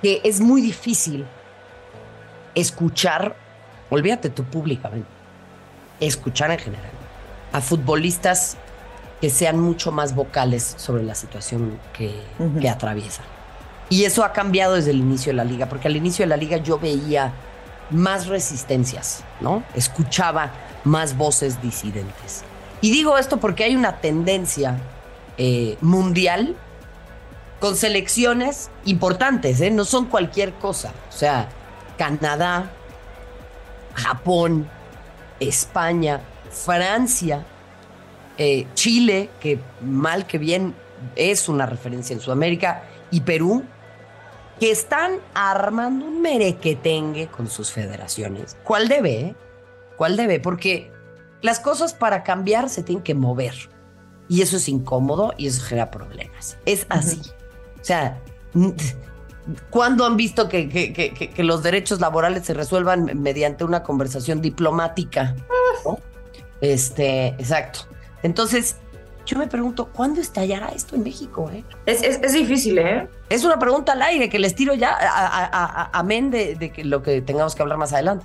que 0.00 0.20
es 0.24 0.40
muy 0.40 0.62
difícil 0.62 1.26
escuchar, 2.54 3.36
olvídate 3.90 4.30
tú 4.30 4.44
públicamente, 4.44 5.08
escuchar 5.98 6.52
en 6.52 6.58
general 6.58 6.90
a 7.52 7.60
futbolistas 7.60 8.56
que 9.20 9.30
sean 9.30 9.58
mucho 9.58 9.92
más 9.92 10.14
vocales 10.14 10.74
sobre 10.78 11.02
la 11.02 11.14
situación 11.14 11.78
que, 11.92 12.14
que 12.60 12.68
atraviesan. 12.68 13.26
Y 13.90 14.04
eso 14.04 14.24
ha 14.24 14.32
cambiado 14.32 14.74
desde 14.74 14.92
el 14.92 14.98
inicio 14.98 15.32
de 15.32 15.36
la 15.36 15.44
liga, 15.44 15.68
porque 15.68 15.88
al 15.88 15.96
inicio 15.96 16.24
de 16.24 16.28
la 16.28 16.36
liga 16.36 16.56
yo 16.58 16.78
veía 16.78 17.32
más 17.90 18.28
resistencias, 18.28 19.24
¿no? 19.40 19.64
Escuchaba 19.74 20.52
más 20.84 21.16
voces 21.16 21.60
disidentes. 21.60 22.44
Y 22.80 22.92
digo 22.92 23.18
esto 23.18 23.38
porque 23.38 23.64
hay 23.64 23.74
una 23.76 23.96
tendencia 23.96 24.78
eh, 25.36 25.76
mundial 25.80 26.56
con 27.58 27.76
selecciones 27.76 28.70
importantes, 28.84 29.60
¿eh? 29.60 29.72
No 29.72 29.84
son 29.84 30.06
cualquier 30.06 30.52
cosa. 30.54 30.92
O 31.08 31.12
sea, 31.12 31.48
Canadá, 31.98 32.70
Japón, 33.94 34.68
España, 35.40 36.20
Francia, 36.50 37.44
eh, 38.38 38.66
Chile, 38.74 39.30
que 39.40 39.58
mal 39.82 40.26
que 40.26 40.38
bien 40.38 40.74
es 41.16 41.48
una 41.48 41.66
referencia 41.66 42.14
en 42.14 42.20
Sudamérica, 42.20 42.84
y 43.10 43.20
Perú, 43.20 43.64
que 44.60 44.70
están 44.70 45.20
armando 45.32 46.04
un 46.04 46.20
merequetengue 46.20 47.28
con 47.28 47.48
sus 47.48 47.72
federaciones. 47.72 48.58
¿Cuál 48.62 48.88
debe? 48.88 49.34
¿Cuál 49.96 50.18
debe? 50.18 50.38
Porque 50.38 50.92
las 51.40 51.60
cosas 51.60 51.94
para 51.94 52.22
cambiar 52.22 52.68
se 52.68 52.82
tienen 52.82 53.02
que 53.02 53.14
mover. 53.14 53.54
Y 54.28 54.42
eso 54.42 54.58
es 54.58 54.68
incómodo 54.68 55.32
y 55.38 55.46
eso 55.46 55.64
genera 55.64 55.90
problemas. 55.90 56.58
Es 56.66 56.86
así. 56.90 57.22
O 57.80 57.84
sea, 57.84 58.20
¿cuándo 59.70 60.04
han 60.04 60.18
visto 60.18 60.48
que, 60.50 60.68
que, 60.68 61.42
los 61.42 61.62
derechos 61.62 62.00
laborales 62.00 62.44
se 62.44 62.52
resuelvan 62.52 63.18
mediante 63.20 63.64
una 63.64 63.82
conversación 63.82 64.42
diplomática? 64.42 65.34
Este, 66.60 67.28
exacto. 67.28 67.80
Entonces, 68.22 68.76
yo 69.30 69.38
me 69.38 69.46
pregunto, 69.46 69.90
¿cuándo 69.92 70.20
estallará 70.20 70.70
esto 70.70 70.96
en 70.96 71.04
México? 71.04 71.48
Eh? 71.52 71.62
Es, 71.86 72.32
difícil, 72.32 72.78
¿eh? 72.78 73.08
Es 73.28 73.44
una 73.44 73.60
pregunta 73.60 73.92
al 73.92 74.02
aire 74.02 74.28
que 74.28 74.40
les 74.40 74.56
tiro 74.56 74.74
ya, 74.74 74.96
a, 75.00 75.88
amén 75.96 76.32
de, 76.32 76.56
de 76.56 76.72
que 76.72 76.82
lo 76.82 77.00
que 77.00 77.22
tengamos 77.22 77.54
que 77.54 77.62
hablar 77.62 77.78
más 77.78 77.92
adelante. 77.92 78.24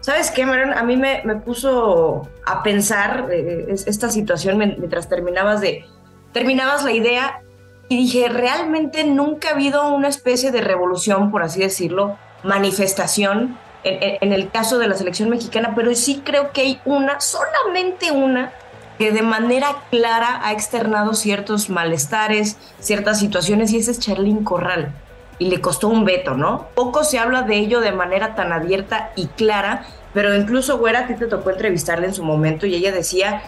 ¿Sabes 0.00 0.30
qué, 0.30 0.46
Marian? 0.46 0.72
A 0.72 0.82
mí 0.82 0.96
me, 0.96 1.20
me 1.24 1.36
puso 1.36 2.26
a 2.46 2.62
pensar 2.62 3.28
eh, 3.30 3.66
esta 3.68 4.08
situación 4.08 4.56
mientras 4.56 5.10
terminabas 5.10 5.60
de 5.60 5.84
terminabas 6.32 6.84
la 6.84 6.92
idea 6.92 7.42
y 7.90 7.98
dije, 7.98 8.30
realmente 8.30 9.04
nunca 9.04 9.50
ha 9.50 9.52
habido 9.52 9.92
una 9.92 10.08
especie 10.08 10.52
de 10.52 10.62
revolución, 10.62 11.30
por 11.30 11.42
así 11.42 11.60
decirlo, 11.60 12.16
manifestación 12.42 13.58
en, 13.84 14.32
el 14.32 14.50
caso 14.50 14.78
de 14.78 14.88
la 14.88 14.94
selección 14.94 15.28
mexicana, 15.28 15.72
pero 15.76 15.94
sí 15.94 16.22
creo 16.24 16.52
que 16.52 16.62
hay 16.62 16.80
una, 16.84 17.20
solamente 17.20 18.10
una, 18.10 18.52
que 18.98 19.12
de 19.12 19.22
manera 19.22 19.76
clara 19.90 20.40
ha 20.42 20.52
externado 20.52 21.14
ciertos 21.14 21.68
malestares, 21.68 22.56
ciertas 22.80 23.18
situaciones, 23.18 23.72
y 23.72 23.78
ese 23.78 23.90
es 23.90 23.98
Charlín 23.98 24.44
Corral. 24.44 24.92
Y 25.38 25.50
le 25.50 25.60
costó 25.60 25.88
un 25.88 26.04
veto, 26.04 26.34
¿no? 26.34 26.68
Poco 26.74 27.02
se 27.02 27.18
habla 27.18 27.42
de 27.42 27.56
ello 27.56 27.80
de 27.80 27.92
manera 27.92 28.34
tan 28.36 28.52
abierta 28.52 29.10
y 29.16 29.26
clara, 29.26 29.84
pero 30.12 30.34
incluso, 30.34 30.78
Güera, 30.78 31.00
a 31.00 31.06
ti 31.06 31.14
te 31.14 31.26
tocó 31.26 31.50
entrevistarle 31.50 32.06
en 32.06 32.14
su 32.14 32.22
momento 32.22 32.66
y 32.66 32.74
ella 32.74 32.92
decía 32.92 33.42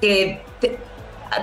que 0.00 0.42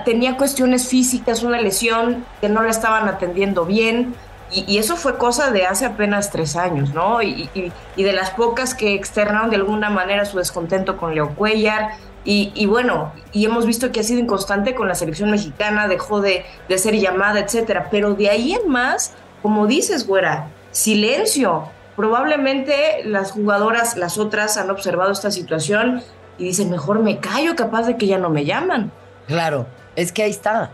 tenía 0.04 0.36
cuestiones 0.36 0.88
físicas, 0.88 1.42
una 1.42 1.60
lesión, 1.60 2.24
que 2.40 2.48
no 2.48 2.62
la 2.62 2.70
estaban 2.70 3.08
atendiendo 3.08 3.64
bien, 3.64 4.14
y, 4.50 4.78
eso 4.78 4.96
fue 4.96 5.16
cosa 5.16 5.50
de 5.50 5.66
hace 5.66 5.84
apenas 5.84 6.30
tres 6.30 6.56
años, 6.56 6.94
¿no? 6.94 7.22
Y, 7.22 7.48
de 7.96 8.12
las 8.12 8.30
pocas 8.30 8.74
que 8.74 8.94
externaron 8.94 9.50
de 9.50 9.56
alguna 9.56 9.90
manera 9.90 10.24
su 10.24 10.38
descontento 10.38 10.96
con 10.96 11.14
Leo 11.14 11.34
Cuellar. 11.34 11.92
Y, 12.24 12.66
bueno, 12.66 13.12
y 13.32 13.44
hemos 13.44 13.66
visto 13.66 13.92
que 13.92 14.00
ha 14.00 14.02
sido 14.02 14.20
inconstante 14.20 14.74
con 14.74 14.88
la 14.88 14.94
selección 14.94 15.30
mexicana, 15.30 15.88
dejó 15.88 16.20
de, 16.20 16.44
de 16.68 16.78
ser 16.78 16.94
llamada, 16.98 17.40
etcétera. 17.40 17.88
Pero 17.90 18.14
de 18.14 18.30
ahí 18.30 18.54
en 18.54 18.68
más, 18.68 19.12
como 19.42 19.66
dices, 19.66 20.06
güera, 20.06 20.48
silencio. 20.70 21.68
Probablemente 21.96 23.02
las 23.04 23.32
jugadoras, 23.32 23.96
las 23.96 24.18
otras, 24.18 24.56
han 24.56 24.70
observado 24.70 25.12
esta 25.12 25.30
situación 25.30 26.02
y 26.38 26.44
dicen, 26.44 26.70
mejor 26.70 27.00
me 27.00 27.18
callo, 27.18 27.54
capaz 27.54 27.84
de 27.84 27.96
que 27.96 28.06
ya 28.06 28.18
no 28.18 28.30
me 28.30 28.44
llaman. 28.44 28.90
Claro, 29.26 29.66
es 29.96 30.12
que 30.12 30.22
ahí 30.22 30.30
está. 30.30 30.70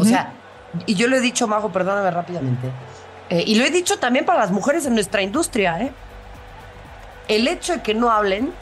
O 0.00 0.04
sea, 0.04 0.32
y 0.84 0.94
yo 0.94 1.08
lo 1.08 1.16
he 1.16 1.20
dicho, 1.20 1.46
Majo, 1.46 1.70
perdóname 1.70 2.10
rápidamente. 2.10 2.70
Eh, 3.30 3.44
y 3.46 3.56
lo 3.56 3.64
he 3.64 3.70
dicho 3.70 3.98
también 3.98 4.24
para 4.24 4.40
las 4.40 4.50
mujeres 4.50 4.86
en 4.86 4.94
nuestra 4.94 5.22
industria, 5.22 5.80
¿eh? 5.80 5.90
El 7.28 7.48
hecho 7.48 7.74
de 7.74 7.82
que 7.82 7.94
no 7.94 8.10
hablen 8.10 8.52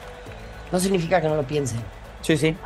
no 0.73 0.81
significa 0.81 1.21
que 1.21 1.29
no 1.29 1.37
lo 1.37 1.43
piensen. 1.43 1.81
Sí, 2.23 2.37
sí. 2.37 2.57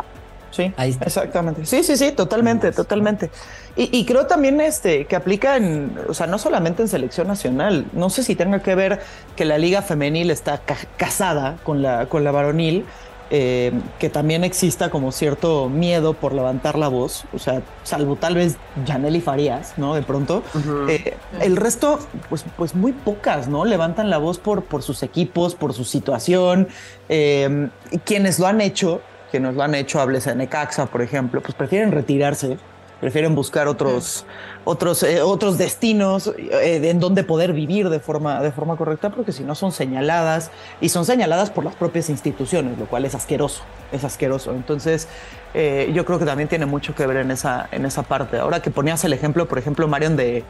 Sí, 0.50 0.72
Ahí 0.76 0.90
está. 0.90 1.04
exactamente. 1.04 1.66
Sí, 1.66 1.82
sí, 1.82 1.96
sí, 1.96 2.12
totalmente, 2.12 2.72
totalmente. 2.72 3.30
Y, 3.76 4.04
creo 4.06 4.26
también 4.26 4.60
este, 4.60 5.04
que 5.04 5.14
aplica 5.14 5.56
en, 5.56 5.96
o 6.08 6.14
sea, 6.14 6.26
no 6.26 6.36
solamente 6.38 6.82
en 6.82 6.88
selección 6.88 7.28
nacional. 7.28 7.84
No 7.92 8.10
sé 8.10 8.24
si 8.24 8.34
tenga 8.34 8.60
que 8.60 8.74
ver 8.74 9.00
que 9.36 9.44
la 9.44 9.56
liga 9.56 9.82
femenil 9.82 10.32
está 10.32 10.60
casada 10.96 11.58
con 11.62 11.80
la, 11.80 12.06
con 12.06 12.24
la 12.24 12.32
varonil, 12.32 12.86
eh, 13.30 13.72
que 13.98 14.08
también 14.08 14.42
exista 14.42 14.88
como 14.90 15.12
cierto 15.12 15.68
miedo 15.68 16.14
por 16.14 16.32
levantar 16.32 16.78
la 16.78 16.88
voz, 16.88 17.24
o 17.34 17.38
sea, 17.38 17.62
salvo 17.82 18.16
tal 18.16 18.34
vez 18.36 18.56
Janely 18.86 19.20
Farías, 19.20 19.74
¿no? 19.76 19.94
De 19.94 20.02
pronto. 20.02 20.42
Eh, 20.88 21.14
el 21.40 21.56
resto, 21.56 21.98
pues, 22.30 22.44
pues 22.56 22.74
muy 22.74 22.92
pocas, 22.92 23.48
¿no? 23.48 23.64
Levantan 23.64 24.08
la 24.08 24.18
voz 24.18 24.38
por, 24.38 24.64
por 24.64 24.82
sus 24.82 25.02
equipos, 25.02 25.54
por 25.54 25.74
su 25.74 25.84
situación. 25.84 26.68
Eh, 27.08 27.68
quienes 28.04 28.38
lo 28.38 28.46
han 28.46 28.60
hecho, 28.60 29.02
quienes 29.30 29.54
lo 29.54 29.62
han 29.62 29.74
hecho, 29.74 30.00
hables 30.00 30.24
de 30.24 30.34
Necaxa, 30.34 30.86
por 30.86 31.02
ejemplo, 31.02 31.42
pues 31.42 31.54
prefieren 31.54 31.92
retirarse 31.92 32.58
prefieren 33.00 33.34
buscar 33.34 33.68
otros, 33.68 34.24
otros, 34.64 35.02
eh, 35.02 35.22
otros 35.22 35.58
destinos 35.58 36.32
eh, 36.36 36.80
en 36.82 37.00
donde 37.00 37.24
poder 37.24 37.52
vivir 37.52 37.88
de 37.88 38.00
forma, 38.00 38.40
de 38.40 38.50
forma 38.52 38.76
correcta, 38.76 39.10
porque 39.10 39.32
si 39.32 39.44
no 39.44 39.54
son 39.54 39.72
señaladas 39.72 40.50
y 40.80 40.88
son 40.88 41.04
señaladas 41.04 41.50
por 41.50 41.64
las 41.64 41.74
propias 41.74 42.08
instituciones, 42.10 42.78
lo 42.78 42.86
cual 42.86 43.04
es 43.04 43.14
asqueroso, 43.14 43.62
es 43.92 44.04
asqueroso. 44.04 44.52
Entonces, 44.52 45.08
eh, 45.54 45.90
yo 45.94 46.04
creo 46.04 46.18
que 46.18 46.24
también 46.24 46.48
tiene 46.48 46.66
mucho 46.66 46.94
que 46.94 47.06
ver 47.06 47.18
en 47.18 47.30
esa, 47.30 47.68
en 47.72 47.84
esa 47.84 48.02
parte. 48.02 48.38
Ahora 48.38 48.60
que 48.60 48.70
ponías 48.70 49.04
el 49.04 49.12
ejemplo, 49.12 49.46
por 49.46 49.58
ejemplo, 49.58 49.86
Marion, 49.88 50.16
de, 50.16 50.44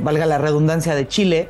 valga 0.00 0.26
la 0.26 0.38
redundancia, 0.38 0.94
de 0.94 1.08
Chile, 1.08 1.48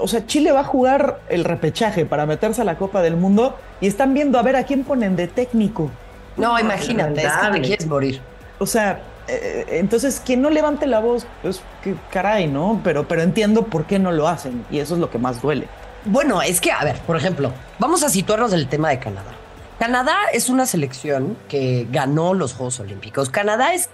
o 0.00 0.08
sea, 0.08 0.26
Chile 0.26 0.52
va 0.52 0.60
a 0.60 0.64
jugar 0.64 1.20
el 1.28 1.44
repechaje 1.44 2.06
para 2.06 2.24
meterse 2.24 2.62
a 2.62 2.64
la 2.64 2.76
Copa 2.76 3.02
del 3.02 3.16
Mundo 3.16 3.56
y 3.80 3.86
están 3.86 4.14
viendo 4.14 4.38
a 4.38 4.42
ver 4.42 4.56
a 4.56 4.64
quién 4.64 4.84
ponen 4.84 5.16
de 5.16 5.26
técnico. 5.26 5.90
No, 6.36 6.58
imagínate, 6.58 7.22
es 7.22 7.32
que 7.32 7.50
te 7.52 7.60
quieres 7.60 7.86
morir. 7.86 8.20
O 8.58 8.66
sea, 8.66 9.02
eh, 9.28 9.66
entonces, 9.70 10.20
quien 10.24 10.42
no 10.42 10.50
levante 10.50 10.86
la 10.86 11.00
voz, 11.00 11.26
pues 11.42 11.62
qué 11.82 11.94
caray, 12.10 12.46
¿no? 12.46 12.80
Pero, 12.82 13.06
pero 13.06 13.22
entiendo 13.22 13.64
por 13.64 13.86
qué 13.86 13.98
no 13.98 14.12
lo 14.12 14.28
hacen 14.28 14.64
y 14.70 14.78
eso 14.78 14.94
es 14.94 15.00
lo 15.00 15.10
que 15.10 15.18
más 15.18 15.40
duele. 15.40 15.68
Bueno, 16.04 16.42
es 16.42 16.60
que, 16.60 16.72
a 16.72 16.82
ver, 16.82 16.98
por 17.00 17.16
ejemplo, 17.16 17.52
vamos 17.78 18.02
a 18.02 18.08
situarnos 18.08 18.50
del 18.50 18.68
tema 18.68 18.90
de 18.90 18.98
Canadá. 18.98 19.32
Canadá 19.78 20.16
es 20.32 20.48
una 20.48 20.66
selección 20.66 21.36
que 21.48 21.86
ganó 21.90 22.34
los 22.34 22.54
Juegos 22.54 22.80
Olímpicos. 22.80 23.30
Canadá 23.30 23.74
es, 23.74 23.88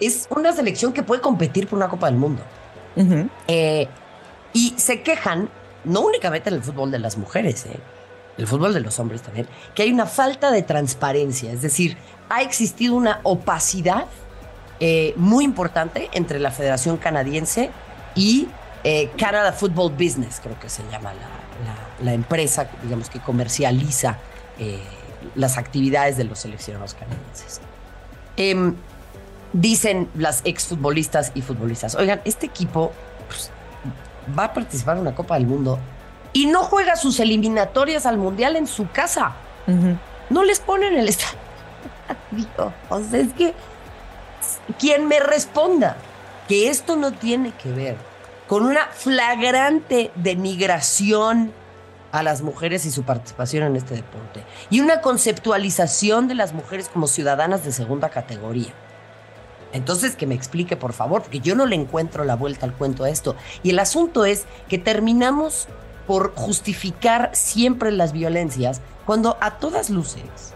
es 0.00 0.26
una 0.30 0.52
selección 0.52 0.92
que 0.92 1.02
puede 1.02 1.20
competir 1.20 1.66
por 1.66 1.76
una 1.76 1.88
Copa 1.88 2.06
del 2.06 2.16
Mundo. 2.16 2.42
Eh, 3.46 3.86
y 4.52 4.74
se 4.76 5.02
quejan, 5.02 5.48
no 5.84 6.00
únicamente 6.00 6.48
en 6.50 6.56
el 6.56 6.62
fútbol 6.62 6.90
de 6.90 6.98
las 6.98 7.16
mujeres, 7.16 7.66
eh, 7.66 7.78
el 8.36 8.46
fútbol 8.46 8.74
de 8.74 8.80
los 8.80 8.98
hombres 8.98 9.22
también, 9.22 9.46
que 9.74 9.82
hay 9.82 9.92
una 9.92 10.06
falta 10.06 10.50
de 10.50 10.62
transparencia. 10.62 11.52
Es 11.52 11.62
decir, 11.62 11.96
ha 12.28 12.42
existido 12.42 12.94
una 12.94 13.20
opacidad 13.22 14.06
eh, 14.80 15.12
muy 15.16 15.44
importante 15.44 16.08
entre 16.12 16.38
la 16.38 16.52
Federación 16.52 16.98
Canadiense 16.98 17.70
y 18.14 18.48
eh, 18.84 19.10
Canada 19.18 19.52
Football 19.52 19.92
Business, 19.92 20.40
creo 20.40 20.58
que 20.60 20.68
se 20.68 20.82
llama 20.90 21.12
la, 22.00 22.12
empresa, 22.12 22.68
digamos, 22.84 23.10
que 23.10 23.18
comercializa 23.18 24.18
eh, 24.58 24.80
las 25.34 25.58
actividades 25.58 26.16
de 26.16 26.24
los 26.24 26.38
seleccionados 26.38 26.94
canadienses. 26.94 27.60
Em, 28.36 28.76
dicen 29.52 30.08
las 30.14 30.42
exfutbolistas 30.44 31.32
y 31.34 31.42
futbolistas, 31.42 31.96
oigan, 31.96 32.20
este 32.24 32.46
equipo 32.46 32.92
pues, 33.26 33.50
va 34.38 34.44
a 34.44 34.54
participar 34.54 34.96
en 34.96 35.02
una 35.02 35.14
Copa 35.16 35.34
del 35.34 35.46
Mundo 35.46 35.80
y 36.32 36.46
no 36.46 36.62
juega 36.62 36.94
sus 36.94 37.18
eliminatorias 37.18 38.06
al 38.06 38.16
Mundial 38.16 38.54
en 38.54 38.68
su 38.68 38.88
casa. 38.90 39.32
No 40.30 40.44
les 40.44 40.60
ponen 40.60 40.96
el 40.96 41.08
estadio. 41.08 41.38
o 42.88 43.00
sea, 43.02 43.20
es 43.20 43.32
que 43.32 43.54
quien 44.78 45.08
me 45.08 45.20
responda 45.20 45.96
que 46.48 46.68
esto 46.68 46.96
no 46.96 47.12
tiene 47.12 47.52
que 47.52 47.70
ver 47.72 47.96
con 48.46 48.64
una 48.64 48.86
flagrante 48.86 50.10
denigración 50.14 51.52
a 52.12 52.22
las 52.22 52.40
mujeres 52.40 52.86
y 52.86 52.90
su 52.90 53.02
participación 53.02 53.64
en 53.64 53.76
este 53.76 53.94
deporte, 53.94 54.42
y 54.70 54.80
una 54.80 55.02
conceptualización 55.02 56.26
de 56.26 56.34
las 56.34 56.54
mujeres 56.54 56.88
como 56.88 57.06
ciudadanas 57.06 57.64
de 57.64 57.72
segunda 57.72 58.08
categoría. 58.08 58.72
Entonces, 59.74 60.16
que 60.16 60.26
me 60.26 60.34
explique, 60.34 60.76
por 60.76 60.94
favor, 60.94 61.20
porque 61.20 61.40
yo 61.40 61.54
no 61.54 61.66
le 61.66 61.76
encuentro 61.76 62.24
la 62.24 62.36
vuelta 62.36 62.64
al 62.64 62.72
cuento 62.72 63.04
a 63.04 63.10
esto. 63.10 63.36
Y 63.62 63.68
el 63.68 63.78
asunto 63.78 64.24
es 64.24 64.46
que 64.66 64.78
terminamos 64.78 65.68
por 66.06 66.34
justificar 66.34 67.28
siempre 67.34 67.92
las 67.92 68.12
violencias 68.12 68.80
cuando 69.04 69.36
a 69.42 69.58
todas 69.58 69.90
luces 69.90 70.54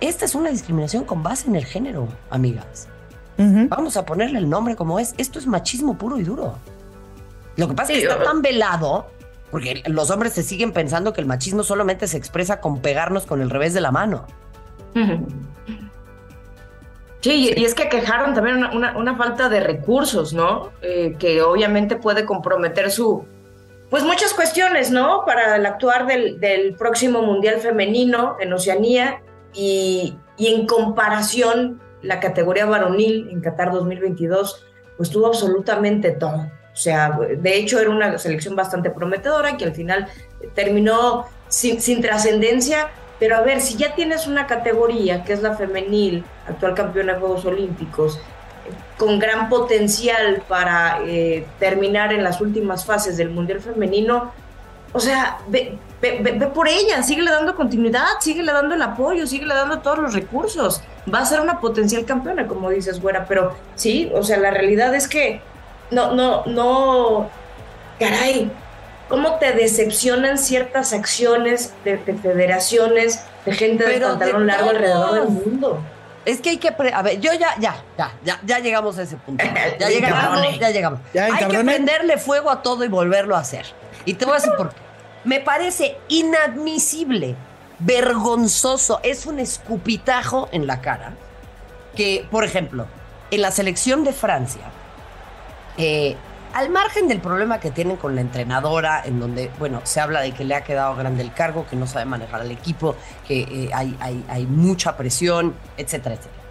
esta 0.00 0.24
es 0.24 0.36
una 0.36 0.50
discriminación 0.50 1.04
con 1.04 1.24
base 1.24 1.48
en 1.48 1.56
el 1.56 1.64
género, 1.64 2.06
amigas. 2.30 2.86
Vamos 3.38 3.96
a 3.96 4.04
ponerle 4.04 4.38
el 4.38 4.50
nombre 4.50 4.74
como 4.74 4.98
es. 4.98 5.14
Esto 5.16 5.38
es 5.38 5.46
machismo 5.46 5.96
puro 5.96 6.18
y 6.18 6.24
duro. 6.24 6.58
Lo 7.56 7.68
que 7.68 7.74
pasa 7.74 7.92
es 7.92 8.00
que 8.00 8.04
está 8.04 8.22
tan 8.22 8.42
velado 8.42 9.06
porque 9.50 9.82
los 9.86 10.10
hombres 10.10 10.32
se 10.34 10.42
siguen 10.42 10.72
pensando 10.72 11.12
que 11.12 11.20
el 11.20 11.26
machismo 11.26 11.62
solamente 11.62 12.06
se 12.06 12.16
expresa 12.16 12.60
con 12.60 12.80
pegarnos 12.80 13.26
con 13.26 13.40
el 13.40 13.50
revés 13.50 13.74
de 13.74 13.80
la 13.80 13.90
mano. 13.90 14.26
Sí, 17.20 17.52
y 17.56 17.64
es 17.64 17.74
que 17.74 17.88
quejaron 17.88 18.34
también 18.34 18.64
una, 18.64 19.16
falta 19.16 19.48
de 19.48 19.60
recursos, 19.60 20.32
¿no? 20.32 20.70
Eh, 20.82 21.16
que 21.18 21.42
obviamente 21.42 21.96
puede 21.96 22.24
comprometer 22.24 22.90
su, 22.90 23.24
pues 23.90 24.04
muchas 24.04 24.34
cuestiones, 24.34 24.90
¿no? 24.90 25.24
Para 25.24 25.56
el 25.56 25.66
actuar 25.66 26.06
del, 26.06 26.74
próximo 26.78 27.22
Mundial 27.22 27.60
Femenino 27.60 28.36
en 28.38 28.52
Oceanía 28.52 29.22
y, 29.54 30.16
y, 30.36 30.54
en 30.54 30.66
comparación 30.66 31.80
la 32.02 32.20
categoría 32.20 32.66
varonil 32.66 33.28
en 33.30 33.40
Qatar 33.40 33.72
2022, 33.72 34.64
pues 34.96 35.10
tuvo 35.10 35.26
absolutamente 35.26 36.12
todo. 36.12 36.50
O 36.72 36.80
sea, 36.80 37.18
de 37.36 37.56
hecho 37.56 37.80
era 37.80 37.90
una 37.90 38.18
selección 38.18 38.54
bastante 38.54 38.90
prometedora 38.90 39.56
que 39.56 39.64
al 39.64 39.74
final 39.74 40.06
terminó 40.54 41.26
sin, 41.48 41.80
sin 41.80 42.00
trascendencia, 42.00 42.90
pero 43.18 43.36
a 43.36 43.40
ver, 43.40 43.60
si 43.60 43.76
ya 43.76 43.94
tienes 43.94 44.26
una 44.26 44.46
categoría 44.46 45.24
que 45.24 45.32
es 45.32 45.42
la 45.42 45.56
femenil, 45.56 46.24
actual 46.46 46.74
campeona 46.74 47.14
de 47.14 47.20
Juegos 47.20 47.44
Olímpicos, 47.44 48.20
con 48.96 49.18
gran 49.18 49.48
potencial 49.48 50.42
para 50.48 51.00
eh, 51.04 51.46
terminar 51.58 52.12
en 52.12 52.22
las 52.22 52.40
últimas 52.40 52.84
fases 52.84 53.16
del 53.16 53.30
Mundial 53.30 53.60
Femenino, 53.60 54.32
o 54.98 55.00
sea, 55.00 55.38
ve, 55.46 55.78
por 56.52 56.66
ella, 56.66 57.04
síguele 57.04 57.30
dando 57.30 57.54
continuidad, 57.54 58.18
síguele 58.18 58.52
dando 58.52 58.74
el 58.74 58.82
apoyo, 58.82 59.28
síguele 59.28 59.54
dando 59.54 59.78
todos 59.78 60.00
los 60.00 60.12
recursos. 60.12 60.82
Va 61.12 61.20
a 61.20 61.24
ser 61.24 61.40
una 61.40 61.60
potencial 61.60 62.04
campeona, 62.04 62.48
como 62.48 62.68
dices, 62.70 63.00
güera, 63.00 63.24
pero 63.28 63.54
sí, 63.76 64.10
o 64.12 64.24
sea, 64.24 64.38
la 64.38 64.50
realidad 64.50 64.92
es 64.96 65.06
que 65.06 65.40
no, 65.92 66.14
no, 66.14 66.44
no, 66.46 67.30
caray, 68.00 68.50
cómo 69.08 69.34
te 69.34 69.52
decepcionan 69.52 70.36
ciertas 70.36 70.92
acciones 70.92 71.72
de, 71.84 71.98
federaciones, 71.98 73.22
de 73.46 73.52
gente 73.52 73.86
de 73.86 74.00
pantalón 74.00 74.48
largo 74.48 74.70
alrededor 74.70 75.14
del 75.14 75.28
mundo. 75.28 75.80
Es 76.24 76.40
que 76.40 76.50
hay 76.50 76.56
que. 76.56 76.74
A 76.92 77.02
ver, 77.02 77.20
yo 77.20 77.32
ya, 77.34 77.54
ya, 77.60 77.76
ya, 77.96 78.12
ya, 78.24 78.40
ya 78.44 78.58
llegamos 78.58 78.98
a 78.98 79.02
ese 79.02 79.16
punto. 79.16 79.44
Ya 79.78 79.88
llegamos, 79.90 80.58
ya 80.58 80.70
llegamos. 80.70 81.00
hay 81.14 81.46
que 81.46 81.58
prenderle 81.60 82.18
fuego 82.18 82.50
a 82.50 82.62
todo 82.62 82.84
y 82.84 82.88
volverlo 82.88 83.36
a 83.36 83.38
hacer. 83.38 83.64
Y 84.04 84.14
te 84.14 84.24
voy 84.24 84.32
a 84.32 84.36
decir 84.38 84.52
por 84.56 84.70
qué. 84.70 84.87
Me 85.28 85.40
parece 85.40 85.98
inadmisible, 86.08 87.36
vergonzoso, 87.80 88.98
es 89.02 89.26
un 89.26 89.40
escupitajo 89.40 90.48
en 90.52 90.66
la 90.66 90.80
cara 90.80 91.12
que, 91.94 92.26
por 92.30 92.44
ejemplo, 92.44 92.86
en 93.30 93.42
la 93.42 93.50
selección 93.50 94.04
de 94.04 94.14
Francia, 94.14 94.62
eh, 95.76 96.16
al 96.54 96.70
margen 96.70 97.08
del 97.08 97.20
problema 97.20 97.60
que 97.60 97.70
tienen 97.70 97.98
con 97.98 98.14
la 98.14 98.22
entrenadora, 98.22 99.02
en 99.04 99.20
donde, 99.20 99.50
bueno, 99.58 99.82
se 99.84 100.00
habla 100.00 100.22
de 100.22 100.32
que 100.32 100.44
le 100.44 100.54
ha 100.54 100.64
quedado 100.64 100.96
grande 100.96 101.22
el 101.22 101.34
cargo, 101.34 101.66
que 101.68 101.76
no 101.76 101.86
sabe 101.86 102.06
manejar 102.06 102.40
al 102.40 102.50
equipo, 102.50 102.96
que 103.26 103.40
eh, 103.40 103.70
hay, 103.74 104.24
hay, 104.30 104.46
mucha 104.46 104.96
presión, 104.96 105.54
etcétera, 105.76 106.14
etcétera. 106.14 106.42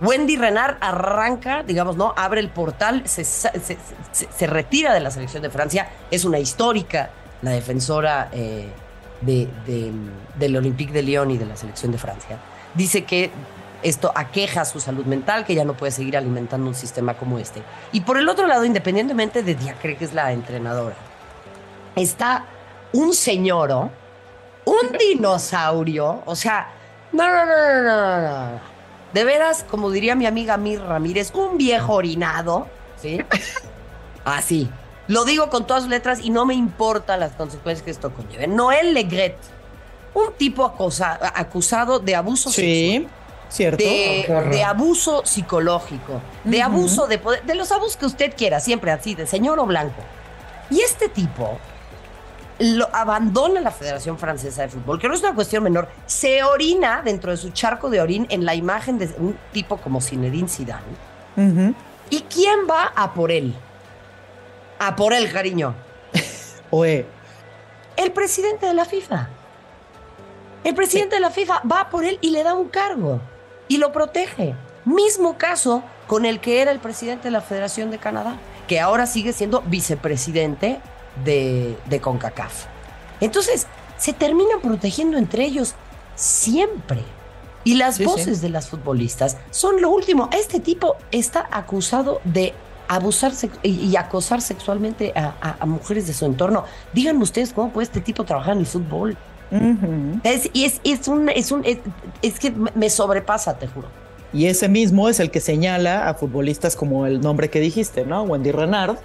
Wendy 0.00 0.36
Renard 0.36 0.78
arranca, 0.80 1.62
digamos, 1.62 1.96
¿no? 1.96 2.12
Abre 2.16 2.40
el 2.40 2.50
portal, 2.50 3.04
se, 3.06 3.22
se, 3.22 4.46
retira 4.48 4.92
de 4.92 4.98
la 4.98 5.12
selección 5.12 5.44
de 5.44 5.50
Francia. 5.50 5.88
Es 6.10 6.24
una 6.24 6.40
histórica, 6.40 7.10
la 7.42 7.50
defensora 7.50 8.28
eh, 8.32 8.68
de, 9.20 9.48
del 10.38 10.56
Olympique 10.56 10.92
de 10.92 11.02
Lyon 11.02 11.30
y 11.30 11.38
de 11.38 11.46
la 11.46 11.56
selección 11.56 11.92
de 11.92 11.98
Francia. 11.98 12.38
Dice 12.74 13.04
que 13.04 13.30
esto 13.82 14.10
aqueja 14.14 14.64
su 14.64 14.80
salud 14.80 15.04
mental, 15.04 15.44
que 15.44 15.54
ya 15.54 15.64
no 15.64 15.74
puede 15.74 15.92
seguir 15.92 16.16
alimentando 16.16 16.68
un 16.68 16.74
sistema 16.74 17.14
como 17.14 17.38
este. 17.38 17.62
Y 17.92 18.00
por 18.00 18.18
el 18.18 18.28
otro 18.28 18.46
lado, 18.46 18.64
independientemente 18.64 19.42
de 19.42 19.56
cree 19.80 19.96
que 19.96 20.04
es 20.04 20.12
la 20.12 20.32
entrenadora, 20.32 20.96
está 21.94 22.44
un 22.92 23.12
señor, 23.12 23.90
un 24.64 24.98
dinosaurio, 24.98 26.22
o 26.24 26.34
sea, 26.34 26.68
no, 27.12 27.28
no, 27.28 27.46
no, 27.46 27.82
no, 27.82 27.82
no, 27.82 28.50
no. 28.50 28.60
De 29.12 29.24
veras, 29.24 29.64
como 29.70 29.90
diría 29.90 30.14
mi 30.14 30.26
amiga 30.26 30.56
Mir 30.56 30.80
Ramírez, 30.82 31.32
un 31.34 31.56
viejo 31.56 31.94
orinado, 31.94 32.66
¿sí? 33.00 33.22
Así. 34.24 34.68
Lo 35.08 35.24
digo 35.24 35.50
con 35.50 35.66
todas 35.66 35.86
letras 35.86 36.20
y 36.22 36.30
no 36.30 36.44
me 36.44 36.54
importan 36.54 37.20
las 37.20 37.32
consecuencias 37.32 37.84
que 37.84 37.90
esto 37.90 38.12
conlleve. 38.12 38.46
Noel 38.46 38.94
Legret, 38.94 39.36
un 40.14 40.32
tipo 40.36 40.64
acusado 40.64 41.98
de 42.00 42.14
abuso 42.14 42.50
sí. 42.50 43.06
¿Cierto? 43.48 43.84
De, 43.84 44.64
abuso 44.64 45.22
psicológico, 45.24 46.20
de 46.42 46.62
abuso 46.62 47.06
de 47.06 47.18
poder, 47.18 47.44
de 47.44 47.54
los 47.54 47.70
abusos 47.70 47.96
que 47.96 48.06
usted 48.06 48.34
quiera, 48.36 48.58
siempre 48.58 48.90
así, 48.90 49.14
de 49.14 49.24
señor 49.24 49.60
o 49.60 49.66
blanco. 49.66 50.02
Y 50.68 50.80
este 50.80 51.08
tipo 51.08 51.56
lo 52.58 52.88
abandona 52.92 53.60
la 53.60 53.70
Federación 53.70 54.18
Francesa 54.18 54.62
de 54.62 54.68
Fútbol, 54.68 54.98
que 54.98 55.08
no 55.08 55.14
es 55.14 55.20
una 55.20 55.34
cuestión 55.34 55.62
menor, 55.62 55.88
se 56.06 56.42
orina 56.42 57.02
dentro 57.04 57.30
de 57.30 57.36
su 57.36 57.50
charco 57.50 57.88
de 57.88 58.00
orín 58.00 58.26
en 58.30 58.44
la 58.44 58.54
imagen 58.54 58.98
de 58.98 59.08
un 59.18 59.38
tipo 59.52 59.76
como 59.76 60.00
Zinedine 60.00 60.48
Zidane. 60.48 61.74
¿Y 62.10 62.20
quién 62.22 62.60
va 62.68 62.92
a 62.96 63.14
por 63.14 63.30
él? 63.30 63.54
A 64.78 64.96
por 64.96 65.12
él, 65.12 65.32
cariño. 65.32 65.74
Oe. 66.70 67.06
El 67.96 68.12
presidente 68.12 68.66
de 68.66 68.74
la 68.74 68.84
FIFA. 68.84 69.28
El 70.64 70.74
presidente 70.74 71.16
de 71.16 71.20
la 71.20 71.30
FIFA 71.30 71.62
va 71.70 71.88
por 71.90 72.04
él 72.04 72.18
y 72.20 72.30
le 72.30 72.42
da 72.42 72.54
un 72.54 72.68
cargo 72.68 73.20
y 73.68 73.78
lo 73.78 73.92
protege. 73.92 74.54
Mismo 74.84 75.38
caso 75.38 75.82
con 76.06 76.24
el 76.24 76.40
que 76.40 76.60
era 76.60 76.70
el 76.72 76.78
presidente 76.78 77.24
de 77.24 77.30
la 77.30 77.40
Federación 77.40 77.90
de 77.90 77.98
Canadá, 77.98 78.36
que 78.68 78.80
ahora 78.80 79.06
sigue 79.06 79.32
siendo 79.32 79.62
vicepresidente 79.62 80.80
de, 81.24 81.76
de 81.86 82.00
CONCACAF. 82.00 82.66
Entonces, 83.20 83.66
se 83.96 84.12
terminan 84.12 84.60
protegiendo 84.60 85.18
entre 85.18 85.44
ellos 85.44 85.74
siempre. 86.14 87.02
Y 87.64 87.74
las 87.74 87.98
voces 87.98 88.40
de 88.40 88.48
las 88.48 88.68
futbolistas 88.68 89.38
son 89.50 89.82
lo 89.82 89.90
último. 89.90 90.28
Este 90.32 90.60
tipo 90.60 90.96
está 91.10 91.48
acusado 91.50 92.20
de 92.22 92.54
abusar 92.88 93.32
y 93.62 93.94
acosar 93.96 94.40
sexualmente 94.40 95.12
a, 95.16 95.56
a, 95.60 95.66
mujeres 95.66 96.06
de 96.06 96.14
su 96.14 96.24
entorno. 96.24 96.64
Díganme 96.92 97.22
ustedes 97.22 97.52
cómo 97.52 97.70
puede 97.70 97.84
este 97.84 98.00
tipo 98.00 98.24
trabajar 98.24 98.54
en 98.54 98.60
el 98.60 98.66
fútbol 98.66 99.16
es, 100.24 100.50
y 100.52 100.64
es, 100.64 100.80
es, 100.84 101.08
un, 101.08 101.28
es, 101.28 101.52
un, 101.52 101.64
es, 101.64 102.38
que 102.38 102.52
me 102.74 102.90
sobrepasa, 102.90 103.58
te 103.58 103.66
juro. 103.66 103.88
Y 104.32 104.46
ese 104.46 104.68
mismo 104.68 105.08
es 105.08 105.20
el 105.20 105.30
que 105.30 105.40
señala 105.40 106.08
a 106.08 106.14
futbolistas 106.14 106.76
como 106.76 107.06
el 107.06 107.20
nombre 107.20 107.48
que 107.48 107.60
dijiste, 107.60 108.04
¿no? 108.04 108.22
Wendy 108.24 108.50
Renard, 108.50 108.96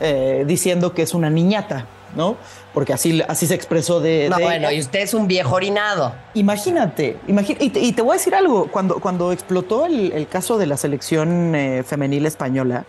eh, 0.00 0.44
diciendo 0.46 0.94
que 0.94 1.02
es 1.02 1.14
una 1.14 1.30
niñata, 1.30 1.86
¿no? 2.16 2.36
Porque 2.74 2.92
así, 2.92 3.22
así 3.28 3.46
se 3.46 3.54
expresó 3.54 4.00
de. 4.00 4.28
No, 4.28 4.40
bueno, 4.40 4.70
y 4.72 4.80
usted 4.80 5.00
es 5.00 5.14
un 5.14 5.28
viejo 5.28 5.54
orinado. 5.54 6.12
Imagínate, 6.34 7.16
y, 7.28 7.92
te, 7.92 8.02
voy 8.02 8.14
a 8.14 8.18
decir 8.18 8.34
algo. 8.34 8.66
Cuando, 8.70 8.96
cuando 8.96 9.30
explotó 9.30 9.86
el, 9.86 10.26
caso 10.28 10.58
de 10.58 10.66
la 10.66 10.76
selección 10.76 11.54
eh, 11.54 11.84
femenil 11.84 12.26
española, 12.26 12.84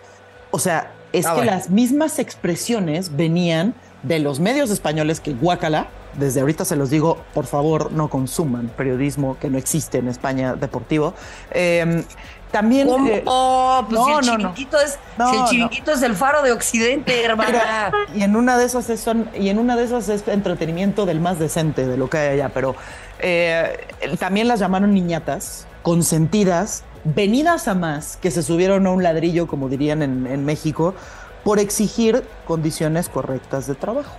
o 0.56 0.60
sea, 0.60 0.94
es 1.12 1.26
ah, 1.26 1.36
que 1.36 1.44
las 1.44 1.70
mismas 1.70 2.18
expresiones 2.18 3.18
venían 3.18 3.74
de 4.04 4.20
los 4.20 4.39
medios 4.39 4.70
españoles 4.70 5.20
que 5.20 5.34
guácala, 5.34 5.88
desde 6.18 6.39
ahorita 6.39 6.63
se 6.63 6.78
los 6.78 6.89
digo, 6.89 7.18
por 7.34 7.46
favor, 7.46 7.91
no 7.91 8.10
consuman 8.10 8.70
periodismo 8.70 9.38
que 9.38 9.50
no 9.50 9.58
existe 9.58 9.98
en 9.98 10.08
España 10.08 10.56
deportivo. 10.56 11.13
Em, 11.52 12.06
también. 12.52 12.88
Eh, 12.88 13.24
oh, 13.26 13.86
pues 13.89 14.00
no, 14.00 14.06
si 14.06 14.30
el 14.30 14.38
chiringuito, 14.38 14.80
Es, 14.80 14.91
si 15.30 15.36
el 15.36 15.44
chiringuito 15.44 15.91
es 15.91 16.02
el 16.04 16.15
faro 16.15 16.41
de 16.41 16.54
Occidente, 16.54 17.22
hermana. 17.26 17.91
y 18.15 18.24
en 18.24 18.38
una 18.38 18.58
de 18.58 18.63
esas 18.63 18.89
es 18.89 19.06
y 19.38 19.50
en 19.50 19.60
una 19.60 19.76
de 19.76 19.84
esas 19.84 20.08
es 20.08 20.26
entretenimiento 20.30 21.06
del 21.06 21.20
más 21.20 21.38
decente 21.38 21.86
de 21.86 21.98
lo 21.98 22.10
que 22.10 22.18
hay 22.18 22.28
allá, 22.39 22.50
pero 22.54 22.78
eh, 23.20 23.78
también 24.20 24.48
las 24.48 24.62
llamaron 24.62 24.94
niñatas, 24.94 25.68
consentidas, 25.86 26.84
venidas 27.04 27.67
a 27.67 27.76
más, 27.76 28.17
que 28.17 28.32
se 28.32 28.41
subieron 28.41 28.88
a 28.88 28.89
un 28.89 29.04
ladrillo, 29.04 29.45
como 29.45 29.69
dirían 29.69 30.02
en 30.02 30.43
México, 30.43 30.95
por 31.43 31.60
exigir 31.60 32.24
condiciones 32.48 33.08
correctas 33.08 33.67
de 33.67 33.76
trabajo. 33.76 34.17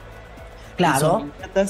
Claro. 0.76 1.26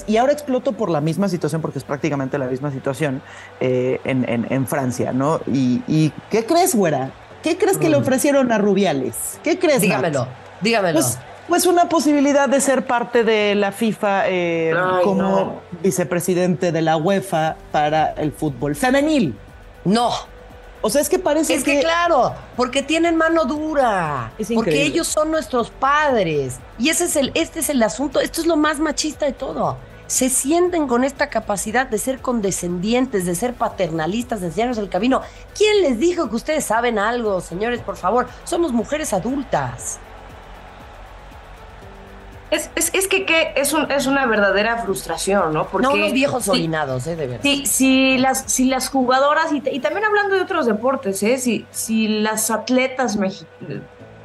Y, 0.06 0.16
ahora 0.16 0.32
exploto 0.32 0.72
por 0.72 0.90
la 0.90 1.00
misma 1.00 1.28
situación, 1.28 1.62
porque 1.62 1.78
es 1.78 1.84
prácticamente 1.84 2.38
la 2.38 2.46
misma 2.46 2.70
situación 2.70 3.22
eh, 3.60 4.00
en, 4.04 4.66
Francia, 4.66 5.12
¿no? 5.12 5.40
Y, 5.46 6.12
¿qué 6.30 6.44
crees, 6.44 6.74
güera? 6.74 7.10
¿Qué 7.42 7.56
crees 7.56 7.78
que 7.78 7.88
le 7.88 7.96
mm. 7.96 8.02
ofrecieron 8.02 8.52
a 8.52 8.58
Rubiales? 8.58 9.38
¿Qué 9.42 9.58
crees? 9.58 9.80
Dígamelo, 9.80 10.26
dígamelo. 10.60 10.98
Pues 10.98 11.18
Pues 11.48 11.66
una 11.66 11.88
posibilidad 11.88 12.48
de 12.48 12.60
ser 12.60 12.86
parte 12.86 13.22
de 13.22 13.54
la 13.54 13.70
FIFA 13.70 14.24
eh, 14.26 14.74
como 15.04 15.60
vicepresidente 15.82 16.72
de 16.72 16.82
la 16.82 16.96
UEFA 16.96 17.56
para 17.70 18.10
el 18.12 18.32
fútbol 18.32 18.74
femenil. 18.74 19.36
No. 19.86 20.10
O 20.82 20.90
sea, 20.90 21.00
es 21.00 21.08
que 21.08 21.18
parece 21.18 21.54
es 21.54 21.64
que, 21.64 21.80
claro, 21.80 22.34
porque 22.54 22.82
tienen 22.82 23.16
mano 23.16 23.44
dura, 23.44 24.32
porque 24.54 24.82
ellos 24.82 25.06
son 25.06 25.30
nuestros 25.30 25.70
padres 25.70 26.58
y 26.78 26.90
ese 26.90 27.04
es 27.04 27.16
el, 27.16 27.32
este 27.34 27.60
es 27.60 27.70
el 27.70 27.82
asunto. 27.82 28.20
Esto 28.20 28.40
es 28.40 28.46
lo 28.46 28.56
más 28.56 28.78
machista 28.78 29.26
de 29.26 29.32
todo. 29.32 29.78
Se 30.06 30.28
sienten 30.28 30.86
con 30.86 31.02
esta 31.02 31.28
capacidad 31.28 31.86
de 31.86 31.98
ser 31.98 32.20
condescendientes, 32.20 33.26
de 33.26 33.34
ser 33.34 33.54
paternalistas, 33.54 34.40
de 34.40 34.48
enseñarnos 34.48 34.78
el 34.78 34.88
camino. 34.88 35.22
¿Quién 35.56 35.82
les 35.82 35.98
dijo 35.98 36.28
que 36.28 36.36
ustedes 36.36 36.64
saben 36.64 36.98
algo, 36.98 37.40
señores? 37.40 37.80
Por 37.80 37.96
favor, 37.96 38.28
somos 38.44 38.72
mujeres 38.72 39.12
adultas. 39.12 39.98
Es, 42.50 42.70
es, 42.76 43.08
que, 43.08 43.52
es, 43.56 43.72
un, 43.72 43.90
es 43.90 44.06
una 44.06 44.24
verdadera 44.26 44.78
frustración, 44.78 45.52
¿no? 45.52 45.66
Porque, 45.66 45.88
no 45.88 45.94
unos 45.94 46.12
viejos 46.12 46.48
orinados, 46.48 47.06
¿eh? 47.08 47.16
De 47.16 47.26
verdad. 47.26 47.42
Si, 47.42 47.66
si, 47.66 48.18
las, 48.18 48.44
si 48.46 48.66
las 48.66 48.88
jugadoras, 48.88 49.52
y, 49.52 49.62
y, 49.68 49.80
también 49.80 50.04
hablando 50.04 50.36
de 50.36 50.42
otros 50.42 50.66
deportes, 50.66 51.22
¿eh? 51.24 51.38
Si, 51.38 51.66
si 51.70 52.06
las 52.06 52.52
atletas 52.52 53.18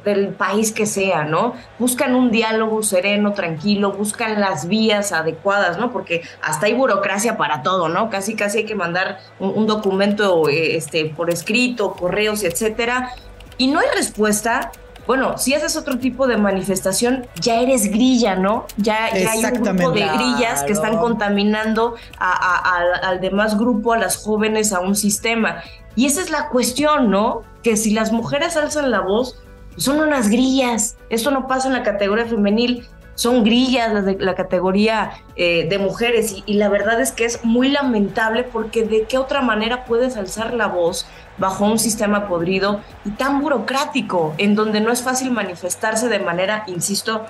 del 0.04 0.28
país 0.28 0.70
que 0.70 0.86
sea, 0.86 1.24
¿no? 1.24 1.54
Buscan 1.80 2.14
un 2.14 2.30
diálogo 2.30 2.84
sereno, 2.84 3.32
tranquilo, 3.32 3.92
buscan 3.92 4.40
las 4.40 4.68
vías 4.68 5.10
adecuadas, 5.10 5.78
¿no? 5.78 5.90
Porque 5.90 6.22
hasta 6.42 6.66
hay 6.66 6.74
burocracia 6.74 7.36
para 7.36 7.62
todo, 7.62 7.88
¿no? 7.88 8.08
Casi, 8.08 8.36
casi 8.36 8.58
hay 8.58 8.64
que 8.66 8.76
mandar 8.76 9.18
un, 9.40 9.50
un 9.50 9.66
documento 9.66 10.48
eh, 10.48 10.76
este, 10.76 11.06
por 11.06 11.28
escrito, 11.28 11.94
correos, 11.94 12.44
etcétera. 12.44 13.10
Y 13.58 13.66
no 13.66 13.80
hay 13.80 13.88
respuesta, 13.96 14.70
bueno, 15.06 15.36
si 15.36 15.54
haces 15.54 15.76
otro 15.76 15.98
tipo 15.98 16.26
de 16.26 16.36
manifestación, 16.36 17.26
ya 17.40 17.60
eres 17.60 17.90
grilla, 17.90 18.36
¿no? 18.36 18.66
Ya, 18.76 19.06
hay 19.06 19.44
un 19.44 19.62
grupo 19.62 19.90
de 19.90 20.06
grillas 20.06 20.62
que 20.62 20.72
están 20.72 20.98
contaminando 20.98 21.96
al 22.18 23.20
demás 23.20 23.58
grupo, 23.58 23.92
a 23.92 23.98
las 23.98 24.16
jóvenes, 24.16 24.72
a 24.72 24.80
un 24.80 24.94
sistema. 24.94 25.62
Y 25.96 26.06
esa 26.06 26.20
es 26.20 26.30
la 26.30 26.48
cuestión, 26.48 27.10
¿no? 27.10 27.42
Que 27.62 27.76
si 27.76 27.90
las 27.90 28.12
mujeres 28.12 28.56
alzan 28.56 28.90
la 28.90 29.00
voz, 29.00 29.42
son 29.76 30.00
unas 30.00 30.28
grillas. 30.28 30.96
Esto 31.10 31.30
no 31.30 31.46
pasa 31.46 31.68
en 31.68 31.74
la 31.74 31.82
categoría 31.82 32.26
femenil 32.26 32.86
son 33.14 33.44
grillas 33.44 33.92
las 33.92 34.04
de 34.04 34.16
la 34.18 34.34
categoría 34.34 35.12
eh, 35.36 35.66
de 35.68 35.78
mujeres 35.78 36.36
y, 36.46 36.54
la 36.54 36.68
verdad 36.68 37.00
es 37.00 37.12
que 37.12 37.24
es 37.24 37.44
muy 37.44 37.68
lamentable 37.68 38.42
porque 38.44 38.84
de 38.84 39.04
qué 39.04 39.18
otra 39.18 39.42
manera 39.42 39.84
puedes 39.84 40.16
alzar 40.16 40.54
la 40.54 40.66
voz 40.66 41.06
bajo 41.38 41.64
un 41.64 41.78
sistema 41.78 42.28
podrido 42.28 42.80
y 43.04 43.10
tan 43.10 43.40
burocrático 43.40 44.34
en 44.38 44.54
donde 44.54 44.80
no 44.80 44.92
es 44.92 45.02
fácil 45.02 45.30
manifestarse 45.30 46.08
de 46.08 46.18
manera, 46.20 46.64
insisto, 46.66 47.26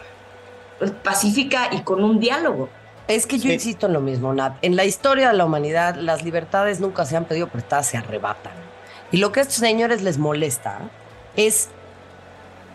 pacífica 1.03 1.69
y 1.73 1.81
con 1.81 2.03
un 2.03 2.21
diálogo. 2.21 2.69
Es 3.09 3.27
que 3.27 3.39
yo 3.39 3.53
insisto 3.53 3.87
en 3.87 3.93
lo 3.93 4.01
mismo, 4.01 4.33
Nat. 4.33 4.57
En 4.63 4.77
la 4.77 4.85
historia 4.85 5.29
de 5.29 5.35
la 5.35 5.45
humanidad, 5.45 5.97
las 5.97 6.23
libertades 6.23 6.81
nunca 6.81 7.05
se 7.05 7.17
han 7.17 7.25
pedido 7.25 7.49
prestadas, 7.49 7.87
se 7.87 7.97
arrebatan. 7.97 8.53
Y 9.11 9.19
lo 9.19 9.33
que 9.33 9.41
a 9.41 9.43
estos 9.43 9.59
señores 9.59 10.03
les 10.03 10.19
molesta 10.19 10.79
es 11.37 11.69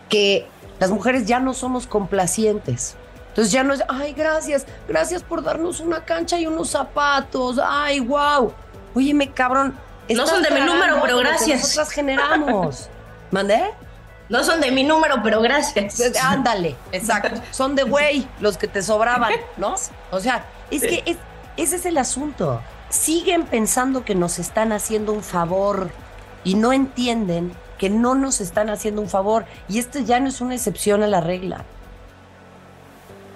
que 0.09 0.47
las 0.79 0.91
mujeres 0.91 1.25
ya 1.25 1.39
no 1.39 1.53
somos 1.53 1.87
complacientes. 1.87 2.95
Entonces 3.29 3.51
ya 3.51 3.63
no 3.63 3.73
es, 3.73 3.83
ay, 3.87 4.13
gracias, 4.13 4.65
gracias 4.87 5.21
por 5.21 5.43
darnos 5.43 5.79
una 5.79 6.03
cancha 6.05 6.39
y 6.39 6.47
unos 6.47 6.69
zapatos, 6.69 7.59
ay, 7.63 7.99
wow. 7.99 8.53
Óyeme, 8.95 9.31
cabrón. 9.31 9.75
No 10.09 10.25
son 10.25 10.41
de 10.41 10.49
mi 10.51 10.61
número, 10.61 10.99
pero 11.01 11.19
gracias. 11.19 11.61
Nosotras 11.61 11.91
generamos. 11.91 12.89
¿Mandé? 13.31 13.71
No 14.29 14.43
son 14.43 14.59
de 14.59 14.71
mi 14.71 14.83
número, 14.83 15.21
pero 15.23 15.41
gracias. 15.41 16.01
Ándale, 16.21 16.75
exacto. 16.91 17.41
Son 17.51 17.75
de 17.75 17.83
güey 17.83 18.27
los 18.39 18.57
que 18.57 18.67
te 18.67 18.81
sobraban, 18.81 19.33
¿no? 19.55 19.75
O 20.11 20.19
sea, 20.19 20.45
es 20.71 20.81
que 20.81 21.17
ese 21.55 21.75
es 21.75 21.85
el 21.85 21.97
asunto. 21.97 22.61
Siguen 22.89 23.45
pensando 23.45 24.03
que 24.03 24.15
nos 24.15 24.39
están 24.39 24.71
haciendo 24.71 25.13
un 25.13 25.23
favor 25.23 25.89
y 26.43 26.55
no 26.55 26.73
entienden 26.73 27.53
que 27.77 27.89
no 27.89 28.15
nos 28.15 28.41
están 28.41 28.69
haciendo 28.69 29.01
un 29.01 29.09
favor. 29.09 29.45
Y 29.67 29.79
esto 29.79 29.99
ya 29.99 30.19
no 30.19 30.29
es 30.29 30.41
una 30.41 30.55
excepción 30.55 31.03
a 31.03 31.07
la 31.07 31.21
regla. 31.21 31.63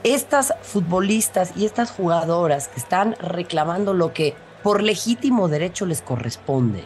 Estas 0.04 0.54
futbolistas 0.63 1.51
y 1.56 1.65
estas 1.65 1.91
jugadoras 1.91 2.67
que 2.67 2.80
están 2.80 3.15
reclamando 3.19 3.93
lo 3.93 4.13
que 4.13 4.36
por 4.63 4.82
legítimo 4.82 5.47
derecho 5.47 5.86
les 5.86 6.01
corresponde, 6.01 6.84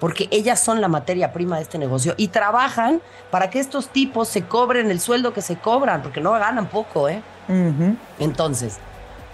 porque 0.00 0.28
ellas 0.30 0.60
son 0.60 0.80
la 0.80 0.88
materia 0.88 1.32
prima 1.32 1.56
de 1.56 1.62
este 1.62 1.78
negocio 1.78 2.14
y 2.16 2.28
trabajan 2.28 3.00
para 3.30 3.50
que 3.50 3.58
estos 3.58 3.88
tipos 3.88 4.28
se 4.28 4.42
cobren 4.42 4.90
el 4.90 5.00
sueldo 5.00 5.32
que 5.32 5.42
se 5.42 5.56
cobran, 5.56 6.02
porque 6.02 6.20
no 6.20 6.32
ganan 6.32 6.68
poco, 6.68 7.08
¿eh? 7.08 7.22
Entonces, 8.18 8.78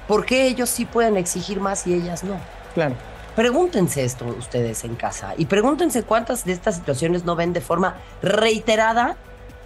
¿por 0.09 0.25
qué 0.25 0.47
ellos 0.47 0.71
sí 0.71 0.85
pueden 0.85 1.17
exigir 1.17 1.61
más 1.61 1.87
y 1.87 1.95
ellas 1.95 2.25
no? 2.25 2.37
Claro. 2.75 2.95
Pregúntense 3.37 4.03
esto 4.03 4.25
ustedes 4.39 4.83
en 4.85 4.97
casa 4.97 5.35
y 5.37 5.45
pregúntense 5.45 6.03
cuántas 6.03 6.47
de 6.47 6.53
estas 6.53 6.77
situaciones 6.77 7.27
no 7.27 7.37
ven 7.37 7.53
de 7.53 7.61
forma 7.61 7.97
reiterada 8.23 9.17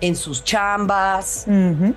en 0.00 0.16
sus 0.16 0.42
chambas, 0.42 1.46
en 1.46 1.94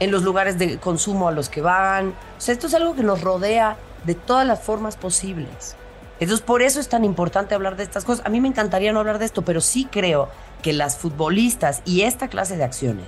los 0.00 0.22
lugares 0.22 0.56
de 0.56 0.78
consumo 0.78 1.26
a 1.26 1.32
los 1.32 1.48
que 1.48 1.60
van. 1.60 2.10
O 2.10 2.40
sea, 2.40 2.52
esto 2.54 2.68
es 2.68 2.74
algo 2.74 2.94
que 2.94 3.02
nos 3.02 3.22
rodea 3.22 3.76
de 4.04 4.14
todas 4.14 4.46
las 4.46 4.60
formas 4.60 4.96
posibles. 4.96 5.74
Entonces, 6.20 6.46
por 6.46 6.62
eso 6.62 6.78
es 6.78 6.88
tan 6.88 7.04
importante 7.04 7.56
hablar 7.56 7.76
de 7.76 7.82
estas 7.82 8.04
cosas. 8.04 8.24
A 8.24 8.28
mí 8.28 8.40
me 8.40 8.46
encantaría 8.46 8.92
no 8.92 9.00
hablar 9.00 9.18
de 9.18 9.24
esto, 9.24 9.42
pero 9.42 9.60
sí 9.60 9.88
creo 9.90 10.28
que 10.62 10.72
las 10.72 10.96
futbolistas 10.96 11.82
y 11.84 12.02
esta 12.02 12.28
clase 12.28 12.56
de 12.56 12.62
acciones 12.62 13.06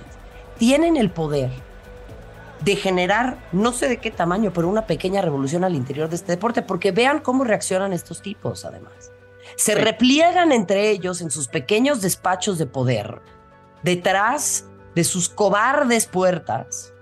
tienen 0.57 0.97
el 0.97 1.09
poder 1.09 1.51
de 2.61 2.75
generar, 2.75 3.37
no 3.51 3.71
sé 3.71 3.87
de 3.87 3.97
qué 3.97 4.11
tamaño, 4.11 4.51
pero 4.53 4.67
una 4.67 4.85
pequeña 4.85 5.21
revolución 5.21 5.63
al 5.63 5.75
interior 5.75 6.09
de 6.09 6.15
este 6.15 6.33
deporte, 6.33 6.61
porque 6.61 6.91
vean 6.91 7.19
cómo 7.19 7.43
reaccionan 7.43 7.93
estos 7.93 8.21
tipos, 8.21 8.65
además. 8.65 9.11
Se 9.55 9.75
repliegan 9.75 10.51
entre 10.51 10.89
ellos 10.89 11.21
en 11.21 11.31
sus 11.31 11.47
pequeños 11.47 12.01
despachos 12.01 12.57
de 12.57 12.65
poder, 12.65 13.21
detrás 13.83 14.65
de 14.93 15.03
sus 15.03 15.29
cobardes 15.29 16.05
puertas, 16.05 16.93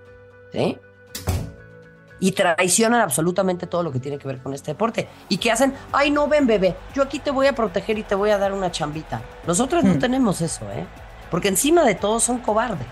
¿sí? 0.52 0.78
Y 2.20 2.32
traicionan 2.32 3.00
absolutamente 3.00 3.66
todo 3.66 3.82
lo 3.82 3.92
que 3.92 4.00
tiene 4.00 4.18
que 4.18 4.26
ver 4.26 4.42
con 4.42 4.52
este 4.52 4.72
deporte. 4.72 5.08
Y 5.28 5.38
que 5.38 5.52
hacen, 5.52 5.74
ay, 5.92 6.10
no 6.10 6.26
ven, 6.26 6.46
bebé, 6.46 6.74
yo 6.92 7.02
aquí 7.02 7.20
te 7.20 7.30
voy 7.30 7.46
a 7.46 7.54
proteger 7.54 7.96
y 7.98 8.02
te 8.02 8.16
voy 8.16 8.30
a 8.30 8.38
dar 8.38 8.52
una 8.52 8.72
chambita. 8.72 9.22
Nosotros 9.46 9.84
no 9.84 9.94
hmm. 9.94 9.98
tenemos 10.00 10.40
eso, 10.40 10.64
¿eh? 10.72 10.84
Porque 11.30 11.48
encima 11.48 11.84
de 11.84 11.94
todo 11.94 12.18
son 12.18 12.38
cobardes. 12.38 12.86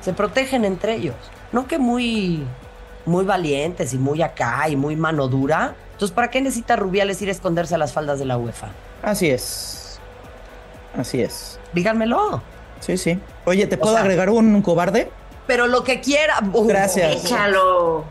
Se 0.00 0.12
protegen 0.12 0.64
entre 0.64 0.94
ellos 0.94 1.14
no 1.56 1.66
que 1.66 1.78
muy, 1.78 2.46
muy 3.06 3.24
valientes 3.24 3.94
y 3.94 3.98
muy 3.98 4.20
acá 4.20 4.68
y 4.68 4.76
muy 4.76 4.94
mano 4.94 5.26
dura. 5.26 5.74
Entonces, 5.92 6.14
¿para 6.14 6.28
qué 6.28 6.42
necesita 6.42 6.76
Rubiales 6.76 7.22
ir 7.22 7.30
a 7.30 7.32
esconderse 7.32 7.74
a 7.74 7.78
las 7.78 7.94
faldas 7.94 8.18
de 8.18 8.26
la 8.26 8.36
UEFA? 8.36 8.68
Así 9.02 9.30
es. 9.30 9.98
Así 10.98 11.22
es. 11.22 11.58
Díganmelo. 11.72 12.42
Sí, 12.80 12.98
sí. 12.98 13.18
Oye, 13.46 13.66
¿te 13.66 13.78
puedo 13.78 13.96
agregar 13.96 14.28
un, 14.28 14.60
cobarde? 14.60 15.10
Pero 15.46 15.66
lo 15.66 15.82
que 15.82 16.02
quiera. 16.02 16.40
Gracias. 16.42 17.24
Échalo. 17.24 18.04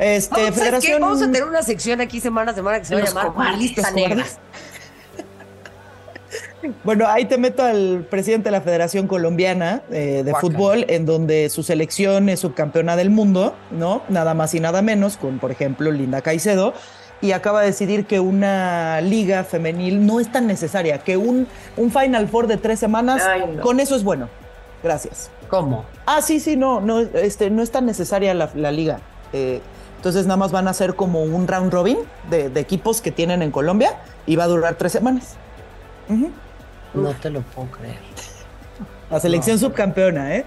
Este, 0.00 0.50
Federación... 0.50 1.00
Vamos 1.00 1.22
a 1.22 1.26
tener 1.26 1.44
una 1.44 1.62
sección 1.62 2.00
aquí 2.00 2.20
semana 2.20 2.50
a 2.50 2.54
semana 2.56 2.80
que 2.80 2.86
se 2.86 2.96
va 2.96 3.02
a 3.02 3.04
llamar 3.04 3.56
Lista 3.56 3.92
Negra. 3.92 4.24
Bueno, 6.84 7.06
ahí 7.06 7.24
te 7.26 7.38
meto 7.38 7.62
al 7.62 8.06
presidente 8.08 8.46
de 8.46 8.52
la 8.52 8.60
Federación 8.60 9.06
Colombiana 9.06 9.82
eh, 9.90 10.22
de 10.24 10.34
Fútbol, 10.34 10.84
en 10.88 11.06
donde 11.06 11.48
su 11.48 11.62
selección 11.62 12.28
es 12.28 12.40
subcampeona 12.40 12.96
del 12.96 13.10
mundo, 13.10 13.54
¿no? 13.70 14.02
Nada 14.08 14.34
más 14.34 14.54
y 14.54 14.60
nada 14.60 14.82
menos, 14.82 15.16
con, 15.16 15.38
por 15.38 15.50
ejemplo, 15.50 15.90
Linda 15.90 16.22
Caicedo. 16.22 16.74
Y 17.20 17.32
acaba 17.32 17.60
de 17.60 17.68
decidir 17.68 18.04
que 18.06 18.20
una 18.20 19.00
liga 19.00 19.44
femenil 19.44 20.04
no 20.04 20.20
es 20.20 20.30
tan 20.30 20.46
necesaria, 20.46 20.98
que 20.98 21.16
un, 21.16 21.46
un 21.76 21.90
Final 21.90 22.28
Four 22.28 22.48
de 22.48 22.58
tres 22.58 22.78
semanas, 22.78 23.22
con 23.62 23.80
eso 23.80 23.96
es 23.96 24.04
bueno. 24.04 24.28
Gracias. 24.82 25.30
¿Cómo? 25.48 25.86
Ah, 26.04 26.20
sí, 26.20 26.40
sí, 26.40 26.56
no, 26.56 26.80
no, 26.80 27.00
este, 27.00 27.48
no 27.48 27.62
es 27.62 27.70
tan 27.70 27.86
necesaria 27.86 28.34
la, 28.34 28.72
liga. 28.72 29.00
Eh, 29.32 29.62
entonces 29.96 30.26
nada 30.26 30.36
más 30.36 30.52
van 30.52 30.68
a 30.68 30.74
ser 30.74 30.96
como 30.96 31.22
un 31.22 31.48
round 31.48 31.72
robin 31.72 31.96
de, 32.28 32.52
equipos 32.60 33.00
que 33.00 33.10
tienen 33.10 33.40
en 33.40 33.50
Colombia 33.50 33.96
y 34.26 34.36
va 34.36 34.44
a 34.44 34.48
durar 34.48 34.74
tres 34.74 34.92
semanas. 34.92 35.36
No 36.94 37.10
te 37.12 37.30
lo 37.30 37.42
puedo 37.42 37.70
creer. 37.70 37.98
La 39.10 39.20
selección 39.20 39.58
subcampeona, 39.58 40.36
¿eh? 40.36 40.46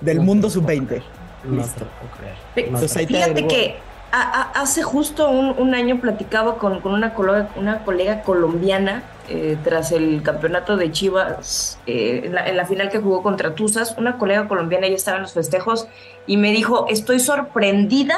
Del 0.00 0.20
mundo 0.20 0.48
sub-20. 0.48 1.02
No 1.44 1.62
te 1.62 1.80
lo 1.80 1.86
puedo 1.86 2.74
creer. 2.74 3.06
Fíjate 3.06 3.46
que 3.46 3.76
hace 4.12 4.82
justo 4.82 5.30
un, 5.30 5.74
año 5.74 6.00
platicaba 6.00 6.56
con, 6.58 6.80
una, 6.84 7.14
colega, 7.14 7.50
una 7.56 7.84
colega 7.84 8.22
colombiana 8.22 9.04
eh, 9.28 9.56
tras 9.62 9.92
el 9.92 10.22
campeonato 10.22 10.76
de 10.76 10.90
Chivas, 10.90 11.78
eh, 11.86 12.22
en, 12.24 12.56
la, 12.56 12.66
final 12.66 12.90
que 12.90 12.98
jugó 12.98 13.22
contra 13.22 13.54
Tuzas, 13.54 13.94
una 13.96 14.18
colega 14.18 14.48
colombiana 14.48 14.88
ya 14.88 14.96
estaba 14.96 15.18
en 15.18 15.22
los 15.22 15.32
festejos 15.32 15.86
y 16.26 16.36
me 16.36 16.50
dijo, 16.50 16.86
estoy 16.88 17.20
sorprendida 17.20 18.16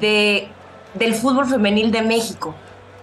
de, 0.00 0.48
del 0.94 1.14
fútbol 1.14 1.46
femenil 1.46 1.92
de 1.92 2.02
México. 2.02 2.54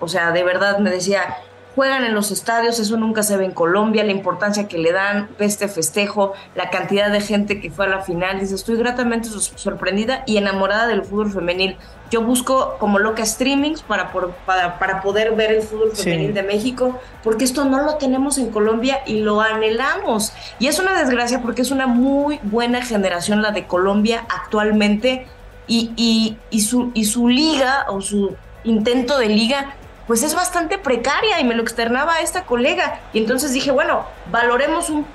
O 0.01 0.09
sea, 0.09 0.31
de 0.31 0.43
verdad 0.43 0.79
me 0.79 0.89
decía, 0.89 1.37
juegan 1.75 2.03
en 2.03 2.13
los 2.13 2.31
estadios, 2.31 2.79
eso 2.79 2.97
nunca 2.97 3.23
se 3.23 3.35
ve 3.37 3.45
en 3.45 3.51
Colombia, 3.51 4.03
la 4.03 4.11
importancia 4.11 4.67
que 4.67 4.77
le 4.77 4.91
dan, 4.91 5.29
este 5.39 5.67
festejo, 5.67 6.33
la 6.55 6.69
cantidad 6.69 7.11
de 7.11 7.21
gente 7.21 7.59
que 7.59 7.71
fue 7.71 7.85
a 7.85 7.89
la 7.89 8.01
final, 8.01 8.39
dice, 8.39 8.55
estoy 8.55 8.77
gratamente 8.77 9.29
sorprendida 9.29 10.23
y 10.25 10.37
enamorada 10.37 10.87
del 10.87 11.03
fútbol 11.03 11.31
femenil. 11.31 11.77
Yo 12.11 12.21
busco 12.21 12.77
como 12.79 12.99
loca 12.99 13.25
streamings 13.25 13.81
para, 13.81 14.11
para, 14.45 14.77
para 14.77 15.01
poder 15.01 15.35
ver 15.35 15.51
el 15.51 15.61
fútbol 15.63 15.91
femenil 15.95 16.33
de 16.33 16.43
México, 16.43 16.99
porque 17.23 17.43
esto 17.43 17.65
no 17.65 17.81
lo 17.83 17.95
tenemos 17.95 18.37
en 18.37 18.51
Colombia 18.51 19.01
y 19.07 19.21
lo 19.21 19.41
anhelamos. 19.41 20.31
Y 20.59 20.67
es 20.67 20.77
una 20.77 20.97
desgracia 20.97 21.41
porque 21.41 21.63
es 21.63 21.71
una 21.71 21.87
muy 21.87 22.39
buena 22.43 22.85
generación 22.85 23.41
la 23.41 23.51
de 23.51 23.65
Colombia 23.65 24.25
actualmente 24.29 25.25
y, 25.65 25.91
y, 25.95 26.37
y, 26.51 26.61
su, 26.61 26.91
y 26.93 27.05
su 27.05 27.27
liga 27.29 27.85
o 27.89 27.99
su 28.01 28.35
intento 28.63 29.17
de 29.17 29.29
liga 29.29 29.75
pues 30.13 30.21
es 30.21 30.35
bastante 30.35 30.77
precaria 30.77 31.39
y 31.39 31.43
me 31.43 31.55
lo 31.55 31.63
externaba 31.63 32.21
esta 32.21 32.45
colega. 32.45 32.99
Y 33.13 33.17
entonces 33.17 33.51
dije, 33.51 33.71
bueno, 33.71 34.05
valoremos 34.31 34.91
un 34.91 35.07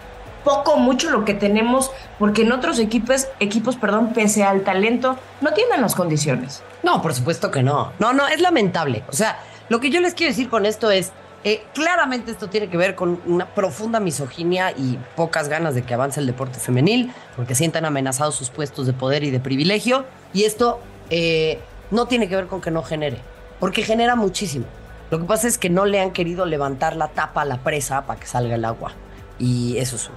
poco 0.42 0.76
mucho 0.76 1.08
lo 1.10 1.24
que 1.24 1.34
tenemos 1.34 1.92
porque 2.18 2.42
en 2.42 2.50
otros 2.50 2.80
equipos, 2.80 3.28
equipos, 3.38 3.76
perdón, 3.76 4.12
pese 4.12 4.42
al 4.42 4.62
talento, 4.62 5.16
no 5.40 5.52
tienen 5.52 5.82
las 5.82 5.94
condiciones. 5.94 6.64
No, 6.82 7.00
por 7.00 7.14
supuesto 7.14 7.52
que 7.52 7.62
no. 7.62 7.92
No, 8.00 8.12
no, 8.12 8.26
es 8.26 8.40
lamentable. 8.40 9.04
O 9.08 9.12
sea, 9.12 9.38
lo 9.68 9.78
que 9.78 9.90
yo 9.90 10.00
les 10.00 10.14
quiero 10.14 10.32
decir 10.32 10.48
con 10.48 10.66
esto 10.66 10.90
es, 10.90 11.12
eh, 11.44 11.62
claramente 11.74 12.32
esto 12.32 12.48
tiene 12.48 12.68
que 12.68 12.76
ver 12.76 12.96
con 12.96 13.20
una 13.24 13.46
profunda 13.46 14.00
misoginia 14.00 14.72
y 14.72 14.98
pocas 15.14 15.48
ganas 15.48 15.76
de 15.76 15.82
que 15.82 15.94
avance 15.94 16.18
el 16.18 16.26
deporte 16.26 16.58
femenil, 16.58 17.12
porque 17.36 17.54
sientan 17.54 17.84
amenazados 17.84 18.34
sus 18.34 18.50
puestos 18.50 18.84
de 18.88 18.94
poder 18.94 19.22
y 19.22 19.30
de 19.30 19.38
privilegio. 19.38 20.06
Y 20.32 20.42
esto 20.42 20.80
eh, 21.08 21.60
no 21.92 22.06
tiene 22.06 22.28
que 22.28 22.34
ver 22.34 22.48
con 22.48 22.60
que 22.60 22.72
no 22.72 22.82
genere, 22.82 23.18
porque 23.60 23.84
genera 23.84 24.16
muchísimo. 24.16 24.66
Lo 25.10 25.18
que 25.18 25.24
pasa 25.24 25.48
es 25.48 25.58
que 25.58 25.70
no 25.70 25.86
le 25.86 26.00
han 26.00 26.12
querido 26.12 26.44
levantar 26.44 26.96
la 26.96 27.08
tapa 27.08 27.42
a 27.42 27.44
la 27.44 27.58
presa 27.58 28.06
para 28.06 28.20
que 28.20 28.26
salga 28.26 28.54
el 28.54 28.64
agua. 28.64 28.92
Y 29.38 29.76
eso 29.78 29.96
es 29.96 30.08
un... 30.08 30.14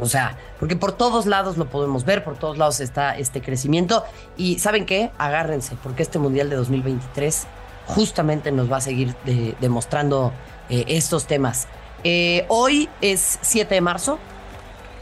O 0.00 0.06
sea, 0.06 0.36
porque 0.60 0.76
por 0.76 0.92
todos 0.92 1.26
lados 1.26 1.56
lo 1.56 1.66
podemos 1.66 2.04
ver, 2.04 2.22
por 2.22 2.36
todos 2.36 2.56
lados 2.56 2.80
está 2.80 3.16
este 3.16 3.42
crecimiento. 3.42 4.04
Y 4.36 4.58
¿saben 4.58 4.86
qué? 4.86 5.10
Agárrense, 5.18 5.76
porque 5.82 6.02
este 6.02 6.18
Mundial 6.18 6.50
de 6.50 6.56
2023 6.56 7.46
justamente 7.86 8.52
nos 8.52 8.70
va 8.70 8.76
a 8.76 8.80
seguir 8.80 9.14
demostrando 9.60 10.32
eh, 10.68 10.84
estos 10.88 11.26
temas. 11.26 11.66
Eh, 12.04 12.44
hoy 12.48 12.88
es 13.00 13.38
7 13.42 13.74
de 13.74 13.80
marzo. 13.80 14.18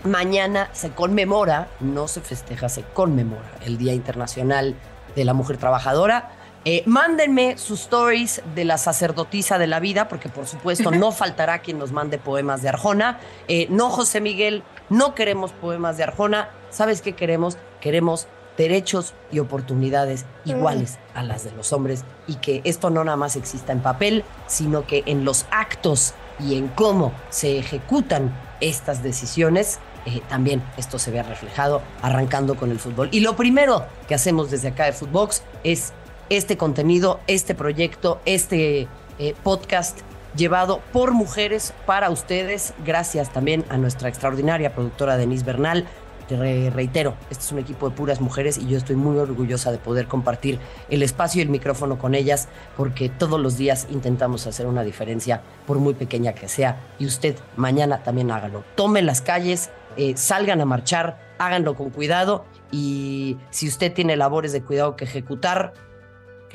Mañana 0.04 0.70
se 0.72 0.90
conmemora, 0.90 1.68
no 1.80 2.08
se 2.08 2.20
festeja, 2.20 2.68
se 2.68 2.82
conmemora 2.82 3.50
el 3.64 3.76
Día 3.76 3.92
Internacional 3.92 4.76
de 5.14 5.24
la 5.24 5.34
Mujer 5.34 5.56
Trabajadora. 5.56 6.30
Eh, 6.68 6.82
mándenme 6.84 7.56
sus 7.58 7.82
stories 7.82 8.42
de 8.56 8.64
la 8.64 8.76
sacerdotisa 8.76 9.56
de 9.56 9.68
la 9.68 9.78
vida, 9.78 10.08
porque 10.08 10.28
por 10.28 10.48
supuesto 10.48 10.90
no 10.90 11.12
faltará 11.12 11.60
quien 11.60 11.78
nos 11.78 11.92
mande 11.92 12.18
poemas 12.18 12.60
de 12.60 12.68
Arjona. 12.68 13.20
Eh, 13.46 13.68
no, 13.70 13.88
José 13.88 14.20
Miguel, 14.20 14.64
no 14.90 15.14
queremos 15.14 15.52
poemas 15.52 15.96
de 15.96 16.02
Arjona. 16.02 16.50
¿Sabes 16.70 17.02
qué 17.02 17.12
queremos? 17.12 17.56
Queremos 17.80 18.26
derechos 18.58 19.14
y 19.30 19.38
oportunidades 19.38 20.26
iguales 20.44 20.98
a 21.14 21.22
las 21.22 21.44
de 21.44 21.52
los 21.52 21.72
hombres 21.72 22.04
y 22.26 22.34
que 22.34 22.62
esto 22.64 22.90
no 22.90 23.04
nada 23.04 23.16
más 23.16 23.36
exista 23.36 23.70
en 23.70 23.80
papel, 23.80 24.24
sino 24.48 24.88
que 24.88 25.04
en 25.06 25.24
los 25.24 25.46
actos 25.52 26.14
y 26.40 26.56
en 26.56 26.66
cómo 26.66 27.12
se 27.30 27.60
ejecutan 27.60 28.36
estas 28.60 29.04
decisiones, 29.04 29.78
eh, 30.04 30.20
también 30.28 30.64
esto 30.76 30.98
se 30.98 31.12
vea 31.12 31.22
reflejado 31.22 31.80
arrancando 32.02 32.56
con 32.56 32.72
el 32.72 32.80
fútbol. 32.80 33.08
Y 33.12 33.20
lo 33.20 33.36
primero 33.36 33.86
que 34.08 34.16
hacemos 34.16 34.50
desde 34.50 34.68
acá 34.68 34.86
de 34.86 34.92
Footbox 34.92 35.44
es 35.62 35.92
este 36.30 36.56
contenido, 36.56 37.20
este 37.26 37.54
proyecto, 37.54 38.20
este 38.24 38.88
eh, 39.18 39.34
podcast 39.42 40.00
llevado 40.36 40.80
por 40.92 41.12
mujeres 41.12 41.72
para 41.86 42.10
ustedes. 42.10 42.74
Gracias 42.84 43.32
también 43.32 43.64
a 43.68 43.76
nuestra 43.76 44.08
extraordinaria 44.08 44.74
productora 44.74 45.16
Denise 45.16 45.44
Bernal. 45.44 45.86
Te 46.28 46.70
reitero, 46.70 47.14
este 47.30 47.44
es 47.44 47.52
un 47.52 47.60
equipo 47.60 47.88
de 47.88 47.94
puras 47.94 48.20
mujeres 48.20 48.58
y 48.58 48.66
yo 48.66 48.76
estoy 48.76 48.96
muy 48.96 49.16
orgullosa 49.16 49.70
de 49.70 49.78
poder 49.78 50.08
compartir 50.08 50.58
el 50.90 51.04
espacio 51.04 51.38
y 51.38 51.42
el 51.42 51.50
micrófono 51.50 51.98
con 51.98 52.16
ellas 52.16 52.48
porque 52.76 53.08
todos 53.08 53.40
los 53.40 53.56
días 53.56 53.86
intentamos 53.90 54.44
hacer 54.48 54.66
una 54.66 54.82
diferencia, 54.82 55.42
por 55.68 55.78
muy 55.78 55.94
pequeña 55.94 56.32
que 56.32 56.48
sea. 56.48 56.80
Y 56.98 57.06
usted 57.06 57.36
mañana 57.54 58.02
también 58.02 58.32
hágalo. 58.32 58.64
Tome 58.74 59.02
las 59.02 59.22
calles, 59.22 59.70
eh, 59.96 60.14
salgan 60.16 60.60
a 60.60 60.64
marchar, 60.64 61.16
háganlo 61.38 61.76
con 61.76 61.90
cuidado 61.90 62.44
y 62.72 63.36
si 63.50 63.68
usted 63.68 63.92
tiene 63.92 64.16
labores 64.16 64.52
de 64.52 64.62
cuidado 64.62 64.96
que 64.96 65.04
ejecutar, 65.04 65.74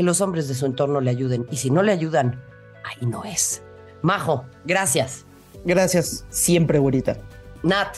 que 0.02 0.06
los 0.08 0.20
hombres 0.20 0.48
de 0.48 0.56
su 0.56 0.66
entorno 0.66 1.00
le 1.00 1.12
ayuden. 1.12 1.46
Y 1.52 1.58
si 1.58 1.70
no 1.70 1.84
le 1.84 1.92
ayudan, 1.92 2.44
ahí 2.84 3.06
no 3.06 3.24
es. 3.24 3.62
Majo, 4.02 4.46
gracias. 4.66 5.28
Gracias, 5.64 6.26
siempre, 6.30 6.80
güerita. 6.80 7.18
Nat. 7.62 7.98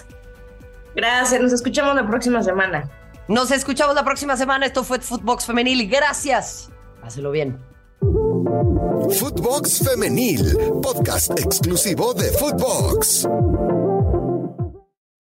Gracias, 0.96 1.42
nos 1.42 1.54
escuchamos 1.54 1.96
la 1.96 2.06
próxima 2.06 2.44
semana. 2.44 2.89
Nos 3.30 3.52
escuchamos 3.52 3.96
la 3.96 4.04
próxima 4.04 4.36
semana. 4.36 4.66
Esto 4.66 4.84
fue 4.84 5.00
Footbox 5.00 5.46
Femenil. 5.46 5.89
Gracias. 5.89 6.70
Hácelo 7.02 7.32
bien. 7.32 7.58
Footbox 9.18 9.80
Femenil, 9.80 10.58
podcast 10.82 11.39
exclusivo 11.39 12.13
de 12.13 12.32
Footbox. 12.32 13.28